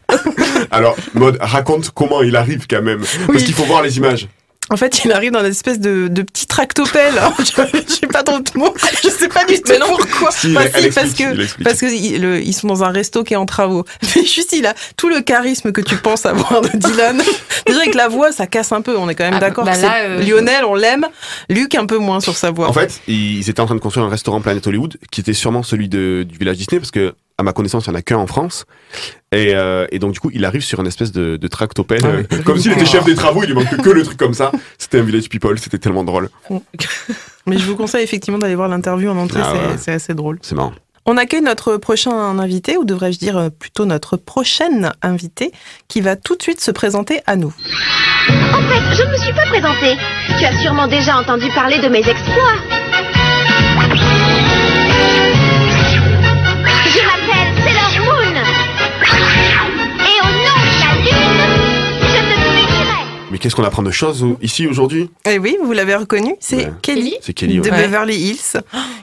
[0.70, 3.02] Alors, mode, raconte comment il arrive quand même.
[3.26, 4.28] Parce qu'il faut voir les images.
[4.70, 7.14] En fait, il arrive dans une espèce de, de petit tractopelle.
[7.38, 7.44] je
[7.88, 8.74] je sais pas trop de mots.
[9.02, 9.86] Je sais pas du tout Mais non.
[9.88, 10.30] pourquoi.
[10.30, 13.34] Si, Enfin, si, parce que parce que il- le- ils sont dans un resto qui
[13.34, 13.84] est en travaux.
[14.16, 17.20] Mais juste il a tout le charisme que tu penses avoir de Dylan.
[17.66, 18.96] Déjà avec la voix, ça casse un peu.
[18.98, 19.64] On est quand même Ah, d'accord.
[19.64, 21.06] bah euh, Lionel, on l'aime.
[21.48, 22.68] Luc un peu moins sur sa voix.
[22.68, 25.62] En fait, ils étaient en train de construire un restaurant Planet Hollywood qui était sûrement
[25.62, 28.16] celui de, du village Disney parce que, à ma connaissance, il n'y en a qu'un
[28.16, 28.66] en France.
[29.30, 32.08] Et, euh, et donc, du coup, il arrive sur une espèce de, de tractopelle, Ah
[32.08, 32.42] euh, oui.
[32.42, 34.50] comme s'il était chef des travaux, il lui manque que le truc comme ça.
[34.76, 36.30] C'était un village people, c'était tellement drôle.
[37.46, 39.40] Mais je vous conseille effectivement d'aller voir l'interview en entrée.
[39.42, 39.76] Ah c'est- ouais.
[39.78, 40.38] c'est assez drôle.
[40.42, 40.72] C'est marrant.
[41.06, 45.52] On accueille notre prochain invité, ou devrais-je dire euh, plutôt notre prochaine invitée,
[45.86, 47.54] qui va tout de suite se présenter à nous.
[48.28, 49.96] En fait, je ne me suis pas présentée.
[50.38, 52.77] Tu as sûrement déjà entendu parler de mes exploits.
[63.38, 66.72] Mais qu'est-ce qu'on apprend de choses ici aujourd'hui Eh oui, vous l'avez reconnu, c'est Ouais.
[66.82, 67.14] Kelly,
[67.60, 67.70] de ouais.
[67.70, 68.60] Beverly Hills,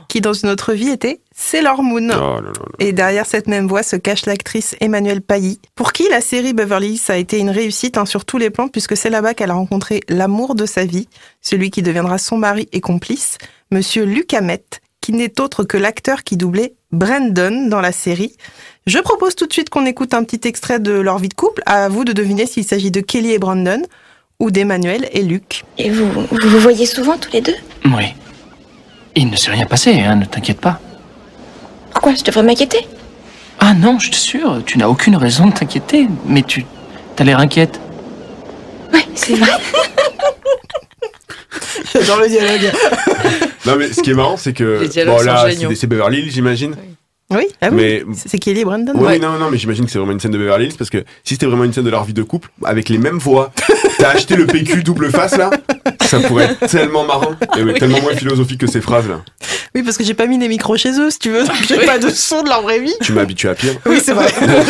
[0.09, 2.09] qui dans une autre vie était Sailor Moon.
[2.13, 2.41] Oh.
[2.79, 6.95] Et derrière cette même voix se cache l'actrice Emmanuelle Pailly, pour qui la série Beverly
[6.95, 9.53] Hills a été une réussite hein, sur tous les plans, puisque c'est là-bas qu'elle a
[9.53, 11.07] rencontré l'amour de sa vie,
[11.41, 13.37] celui qui deviendra son mari et complice,
[13.71, 14.65] Monsieur Luc Hamet,
[14.99, 18.35] qui n'est autre que l'acteur qui doublait Brandon dans la série.
[18.85, 21.63] Je propose tout de suite qu'on écoute un petit extrait de leur vie de couple.
[21.65, 23.81] À vous de deviner s'il s'agit de Kelly et Brandon
[24.39, 25.63] ou d'Emmanuel et Luc.
[25.77, 27.55] Et vous, vous vous voyez souvent tous les deux?
[27.85, 28.13] Oui.
[29.15, 30.79] Il ne s'est rien passé, hein, ne t'inquiète pas.
[31.91, 32.13] Pourquoi?
[32.15, 32.85] Je devrais m'inquiéter?
[33.59, 36.65] Ah non, je t'assure, tu n'as aucune raison de t'inquiéter, mais tu
[37.15, 37.79] t'as l'air inquiète.
[38.93, 39.51] Ouais, c'est vrai.
[42.07, 42.71] Dans le dialogue.
[43.65, 44.81] Non, mais ce qui est marrant, c'est que.
[44.81, 45.69] Les dialogues Bon, là, sont c'est géniaux.
[45.69, 46.75] des- c'est Beverly Hills, j'imagine.
[47.35, 47.75] Oui, ah oui.
[47.75, 48.93] Mais- c'est Kelly et Brandon.
[48.95, 50.99] Oui, non, non, mais j'imagine que c'est vraiment une scène de Beverly Hills parce que
[51.23, 53.51] si c'était vraiment une scène de leur vie de couple, avec les mêmes voix,
[53.97, 55.49] t'as acheté le PQ double face là,
[56.05, 57.73] ça pourrait être tellement marrant et Oui.
[57.73, 59.21] tellement moins philosophique que ces phrases là.
[59.73, 61.85] Oui, parce que j'ai pas mis les micros chez eux, si tu veux, donc j'ai
[61.85, 62.93] pas de son de leur vraie vie.
[63.01, 63.73] Tu m'as habitué à pire.
[63.85, 64.27] Oui, c'est vrai.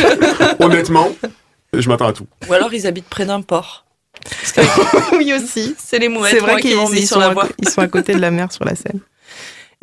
[0.60, 1.10] Honnêtement,
[1.74, 2.26] je m'attends à tout.
[2.50, 3.86] Ou alors ils habitent près d'un port.
[5.18, 5.76] oui aussi.
[5.78, 6.72] C'est les mouettes C'est vrai qu'ils
[7.06, 7.48] sur sont, la à, voie.
[7.62, 9.00] ils sont à côté de la mer sur la Seine.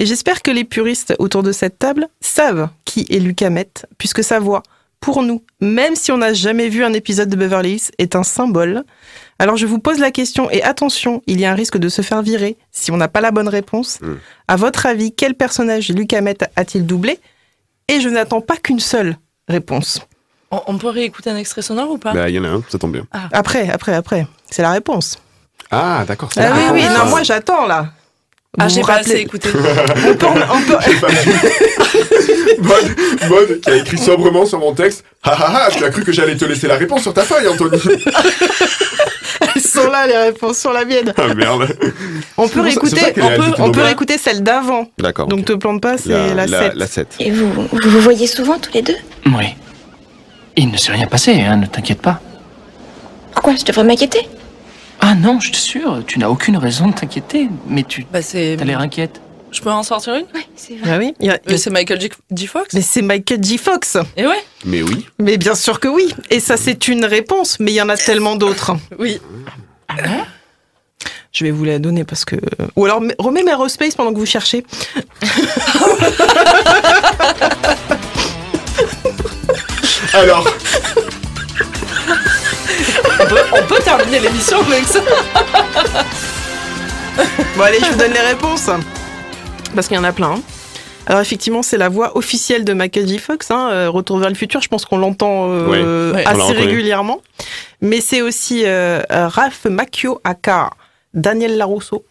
[0.02, 4.24] Et j'espère que les puristes autour de cette table savent qui est Luc Hamet, puisque
[4.24, 4.64] sa voix,
[4.98, 8.24] pour nous, même si on n'a jamais vu un épisode de Beverly Hills, est un
[8.24, 8.82] symbole.
[9.38, 12.02] Alors je vous pose la question, et attention, il y a un risque de se
[12.02, 14.00] faire virer si on n'a pas la bonne réponse.
[14.48, 17.20] À votre avis, quel personnage Luc Hamet a-t-il doublé?
[17.86, 20.00] Et je n'attends pas qu'une seule réponse.
[20.50, 22.12] On, on peut réécouter un extrait sonore ou pas?
[22.12, 23.06] Bah, il y en a un, ça tombe bien.
[23.30, 24.26] Après, après, après.
[24.50, 25.20] C'est la réponse.
[25.70, 26.30] Ah, d'accord.
[26.34, 27.92] c'est Ah oui, oui, non, moi j'attends là.
[28.58, 29.48] Ah, j'ai pas assez écouté.
[29.54, 30.78] On peut, on peut-
[32.58, 32.96] Mode,
[33.28, 35.04] mode qui a écrit sobrement sur mon texte.
[35.22, 37.48] Ha ha ha, tu as cru que j'allais te laisser la réponse sur ta feuille,
[37.48, 37.78] Anthony.
[39.54, 41.12] Elles sont là les réponses sur la mienne.
[41.16, 41.66] ah merde.
[42.36, 44.86] On peut réécouter, on peut, on réécouter celle d'avant.
[44.98, 45.26] D'accord.
[45.26, 46.74] Donc te plante pas, c'est la, 7.
[46.74, 47.16] La 7.
[47.20, 48.96] Et vous, vous vous voyez souvent tous les deux?
[49.26, 49.46] Oui.
[50.56, 52.20] Il ne s'est rien passé, hein, ne t'inquiète pas.
[53.32, 53.56] Pourquoi?
[53.56, 54.28] Je devrais m'inquiéter
[55.12, 58.56] Ah non, je t'assure, tu n'as aucune raison de t'inquiéter, mais tu Bah c'est.
[58.58, 59.20] t'as l'air inquiète.
[59.50, 60.22] Je peux en sortir une?
[60.34, 62.08] Ouais, c'est Ah oui, il y a- Mais c'est Michael J.
[62.34, 62.46] J.
[62.46, 62.72] Fox?
[62.72, 63.58] Mais c'est Michael J.
[63.58, 63.98] Fox.
[64.16, 65.06] Et ouais Mais oui.
[65.18, 66.14] Mais bien sûr que oui.
[66.30, 68.72] Et ça c'est une réponse, mais il y en a tellement d'autres.
[68.98, 69.20] Oui.
[71.34, 72.36] Je vais vous la donner parce que.
[72.76, 74.64] Ou alors remets Aerospace pendant que vous cherchez.
[80.14, 80.46] Alors,
[83.34, 85.00] peut, on peut terminer l'émission avec ça
[87.56, 88.70] Bon allez, je vous donne les réponses.
[89.74, 90.40] Parce qu'il y en a plein.
[91.06, 93.18] Alors effectivement, c'est la voix officielle de Michael J.
[93.18, 93.50] Fox.
[93.50, 97.20] hein, euh, Retour vers le futur, je pense qu'on l'entend euh, Ouais, assez régulièrement.
[97.80, 100.70] Mais c'est aussi euh, euh, Ralph Macchio aka
[101.12, 102.04] Daniel Larousseau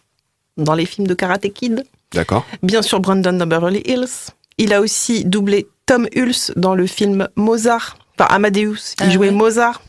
[0.58, 1.84] dans les films de Karate Kid.
[2.12, 2.44] d'accord.
[2.62, 4.30] Bien sûr, Brandon dans Beverly Hills.
[4.58, 8.94] Il a aussi doublé Tom Hulce dans le film Mozart, enfin Amadeus.
[9.00, 9.34] Il Ah jouait ouais.
[9.34, 9.80] Mozart.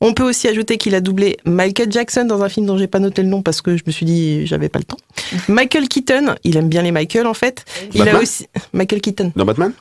[0.00, 3.00] On peut aussi ajouter qu'il a doublé Michael Jackson dans un film dont j'ai pas
[3.00, 4.98] noté le nom parce que je me suis dit j'avais pas le temps.
[5.48, 7.64] Michael Keaton, il aime bien les Michael en fait.
[7.94, 9.32] Il a aussi Michael Keaton.
[9.34, 9.72] Dans Batman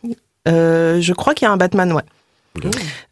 [0.47, 2.03] Euh, je crois qu'il y a un Batman, ouais.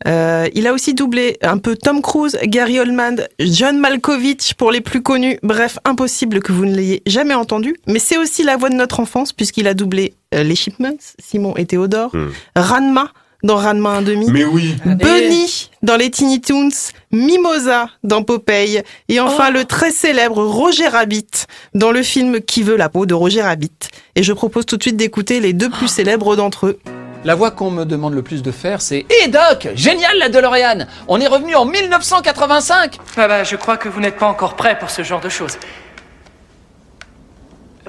[0.08, 4.82] Euh, il a aussi doublé un peu Tom Cruise, Gary Oldman, John Malkovich pour les
[4.82, 5.38] plus connus.
[5.44, 7.76] Bref, impossible que vous ne l'ayez jamais entendu.
[7.88, 11.56] Mais c'est aussi la voix de notre enfance puisqu'il a doublé euh, les Chipmunks, Simon
[11.58, 12.30] et Théodore, Hmm.
[12.56, 13.12] Ranma
[13.46, 14.32] dans Ranma 1,5.
[14.32, 14.76] Mais oui.
[14.86, 16.70] Bunny dans les Teeny Toons,
[17.12, 21.28] Mimosa dans Popeye, et enfin le très célèbre Roger Rabbit
[21.76, 23.72] dans le film Qui veut la peau de Roger Rabbit.
[24.16, 26.80] Et je propose tout de suite d'écouter les deux plus célèbres d'entre eux.
[27.24, 30.86] La voix qu'on me demande le plus de faire, c'est Hé Doc, génial la DeLorean
[31.08, 34.78] On est revenu en 1985 Ah bah, je crois que vous n'êtes pas encore prêt
[34.78, 35.58] pour ce genre de choses.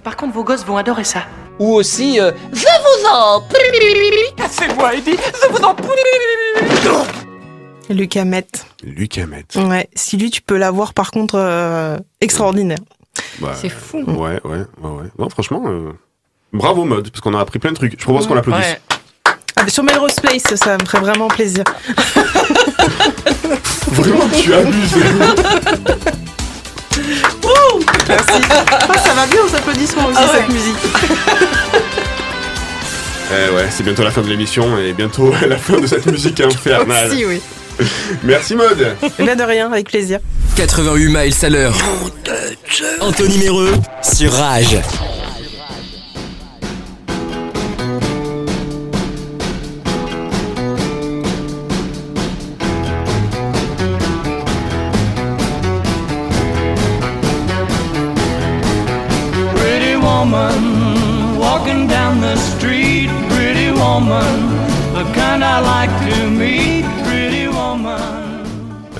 [0.03, 1.25] Par contre, vos gosses vont adorer ça.
[1.59, 3.59] Ou aussi euh, Je vous en prie
[4.51, 5.89] C'est moi, Eddie Je vous en prie
[7.89, 8.47] Luc Hamet.
[8.83, 9.45] Luc Hamet.
[9.55, 12.79] Ouais, si lui tu peux l'avoir par contre euh, extraordinaire.
[13.39, 14.03] Bah, C'est fou.
[14.07, 15.07] Ouais, ouais, ouais, ouais.
[15.19, 15.93] Non, franchement, euh,
[16.53, 17.99] bravo mode, parce qu'on a appris plein de trucs.
[17.99, 18.67] Je propose qu'on l'applaudisse.
[18.67, 18.81] Ouais.
[19.57, 21.65] Ah, sur Melrose Place, ça me ferait vraiment plaisir.
[23.93, 24.97] Vraiment, tu abuses.
[27.45, 28.41] Ouh Merci.
[28.51, 30.39] Ah, ça va bien aux applaudissements aussi Ah ouais.
[30.39, 30.77] cette musique.
[33.29, 36.41] Eh ouais, c'est bientôt la fin de l'émission et bientôt la fin de cette musique
[36.41, 37.11] infernale.
[37.11, 37.41] Aussi, oui.
[38.23, 38.95] Merci mode.
[39.19, 40.21] Eh bien de rien, avec plaisir.
[40.57, 41.75] 88 miles à l'heure.
[43.01, 44.79] Anthony Méreux sur Rage.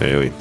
[0.01, 0.33] Eh oui.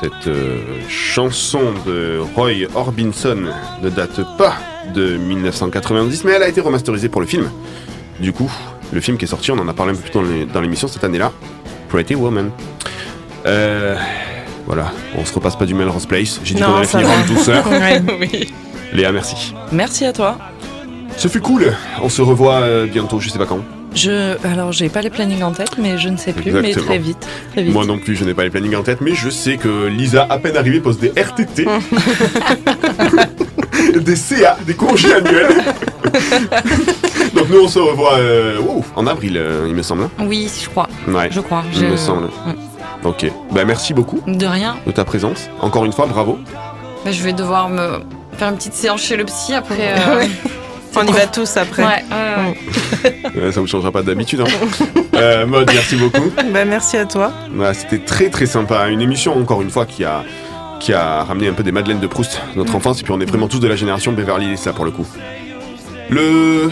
[0.00, 3.36] Cette euh, chanson de Roy Orbison
[3.82, 4.54] ne date pas
[4.94, 7.50] de 1990, mais elle a été remasterisée pour le film.
[8.20, 8.50] Du coup,
[8.92, 10.22] le film qui est sorti, on en a parlé un peu plus tôt
[10.52, 11.32] dans l'émission cette année-là,
[11.88, 12.50] Pretty Woman.
[13.46, 13.96] Euh,
[14.66, 16.40] voilà, on se repasse pas du Melrose Place.
[16.44, 17.14] J'ai dit qu'on allait finir va.
[17.14, 17.64] en douceur.
[18.20, 18.52] Oui.
[18.92, 19.54] Léa, merci.
[19.72, 20.38] Merci à toi.
[21.16, 21.74] Ce fut cool.
[22.02, 23.60] On se revoit euh, bientôt, je sais pas quand.
[23.96, 26.98] Je, alors, j'ai pas les plannings en tête, mais je ne sais plus, mais très
[26.98, 27.72] vite, très vite.
[27.72, 30.26] Moi non plus, je n'ai pas les plannings en tête, mais je sais que Lisa,
[30.28, 31.64] à peine arrivée, pose des RTT,
[34.00, 35.48] des CA, des congés annuels.
[37.34, 38.58] Donc nous, on se revoit euh,
[38.94, 40.04] en avril, euh, il me semble.
[40.04, 40.10] hein.
[40.20, 40.88] Oui, je crois.
[41.08, 41.62] Ouais, Je crois.
[41.72, 42.28] Il Je- me semble.
[43.04, 43.26] Ok.
[43.52, 44.76] Bah, merci beaucoup De rien.
[44.86, 45.48] de ta présence.
[45.60, 46.38] Encore une fois, bravo.
[47.04, 48.00] Bah, je vais devoir me
[48.36, 49.94] faire une petite séance chez le psy après.
[49.98, 50.26] euh.
[50.96, 51.82] On y va tous après.
[51.84, 53.52] Ouais, ouais, ouais.
[53.52, 54.40] Ça vous changera pas d'habitude.
[54.40, 55.00] Hein.
[55.14, 56.30] euh, Maud, merci beaucoup.
[56.52, 57.32] Bah, merci à toi.
[57.52, 58.88] Voilà, C'était très très sympa.
[58.88, 60.24] Une émission, encore une fois, qui a,
[60.80, 63.00] qui a ramené un peu des Madeleines de Proust, notre enfance.
[63.00, 65.06] Et puis on est vraiment tous de la génération Beverly ça pour le coup.
[66.08, 66.70] Le.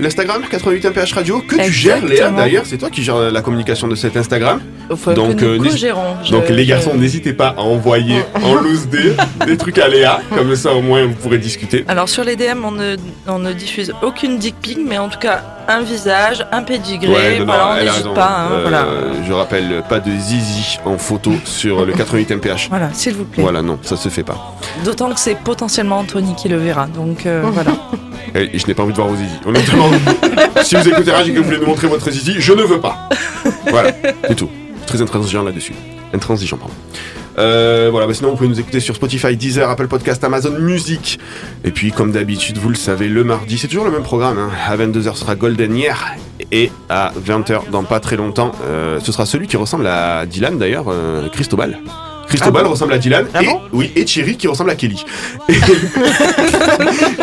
[0.00, 3.86] L'Instagram 88 MPH Radio, que tu gères Léa d'ailleurs, c'est toi qui gères la communication
[3.88, 4.60] de cet Instagram.
[4.96, 6.16] Faut que nous co-gérons.
[6.24, 9.14] Je- donc les je- garçons, n'hésitez pas à envoyer en loose des,
[9.46, 11.84] des trucs à Léa, comme ça au moins vous pourrez discuter.
[11.88, 15.18] Alors sur les DM, on ne, on ne diffuse aucune dick pic, mais en tout
[15.18, 18.28] cas un visage, un pédigré, Ouais, non, non, voilà, on n'hésite pas.
[18.40, 18.86] hein, Euh, voilà.
[19.26, 22.68] Je rappelle, pas de zizi en photo sur le 88 MPH.
[22.68, 23.42] Voilà, s'il vous plaît.
[23.42, 24.54] Voilà, non, ça se fait pas.
[24.84, 27.70] D'autant que c'est potentiellement Anthony qui le verra, donc euh, voilà.
[28.34, 29.34] Et je n'ai pas envie de voir vos zizi.
[29.46, 29.90] Honnêtement,
[30.64, 32.80] si vous écoutez Rage et que vous voulez nous montrer votre zizi, je ne veux
[32.80, 33.08] pas.
[33.70, 33.92] Voilà,
[34.28, 34.48] c'est tout.
[34.86, 35.72] Très intransigeant là-dessus.
[36.12, 36.74] Intransigeant, pardon.
[37.38, 41.18] Euh, voilà, bah sinon vous pouvez nous écouter sur Spotify, Deezer, Apple Podcast, Amazon Music.
[41.64, 44.38] Et puis comme d'habitude, vous le savez, le mardi, c'est toujours le même programme.
[44.38, 44.50] hein.
[44.68, 46.14] À 22h sera Golden Year
[46.52, 50.58] et à 20h dans pas très longtemps, euh, ce sera celui qui ressemble à Dylan
[50.58, 51.78] d'ailleurs, euh, Cristobal.
[52.36, 54.74] Cristobal Ah bon ressemble à Dylan Ah et, bon oui, et Thierry qui ressemble à
[54.74, 55.04] Kelly.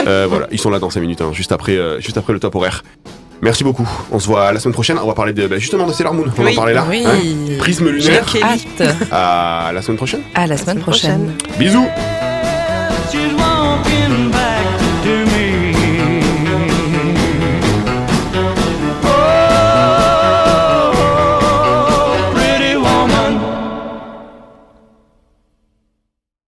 [0.07, 2.39] Euh, voilà, ils sont là dans 5 minutes, hein, juste, après, euh, juste après le
[2.39, 2.83] top horaire.
[3.41, 3.87] Merci beaucoup.
[4.11, 4.97] On se voit la semaine prochaine.
[5.01, 6.25] On va parler de, bah, justement de Sailor Moon.
[6.37, 6.85] On Oui, en parlait là.
[6.89, 7.03] oui.
[7.05, 7.57] hein.
[7.59, 8.25] Prisme lunaire.
[9.11, 10.21] À la semaine prochaine.
[10.35, 11.33] À la semaine prochaine.
[11.59, 11.87] Bisous.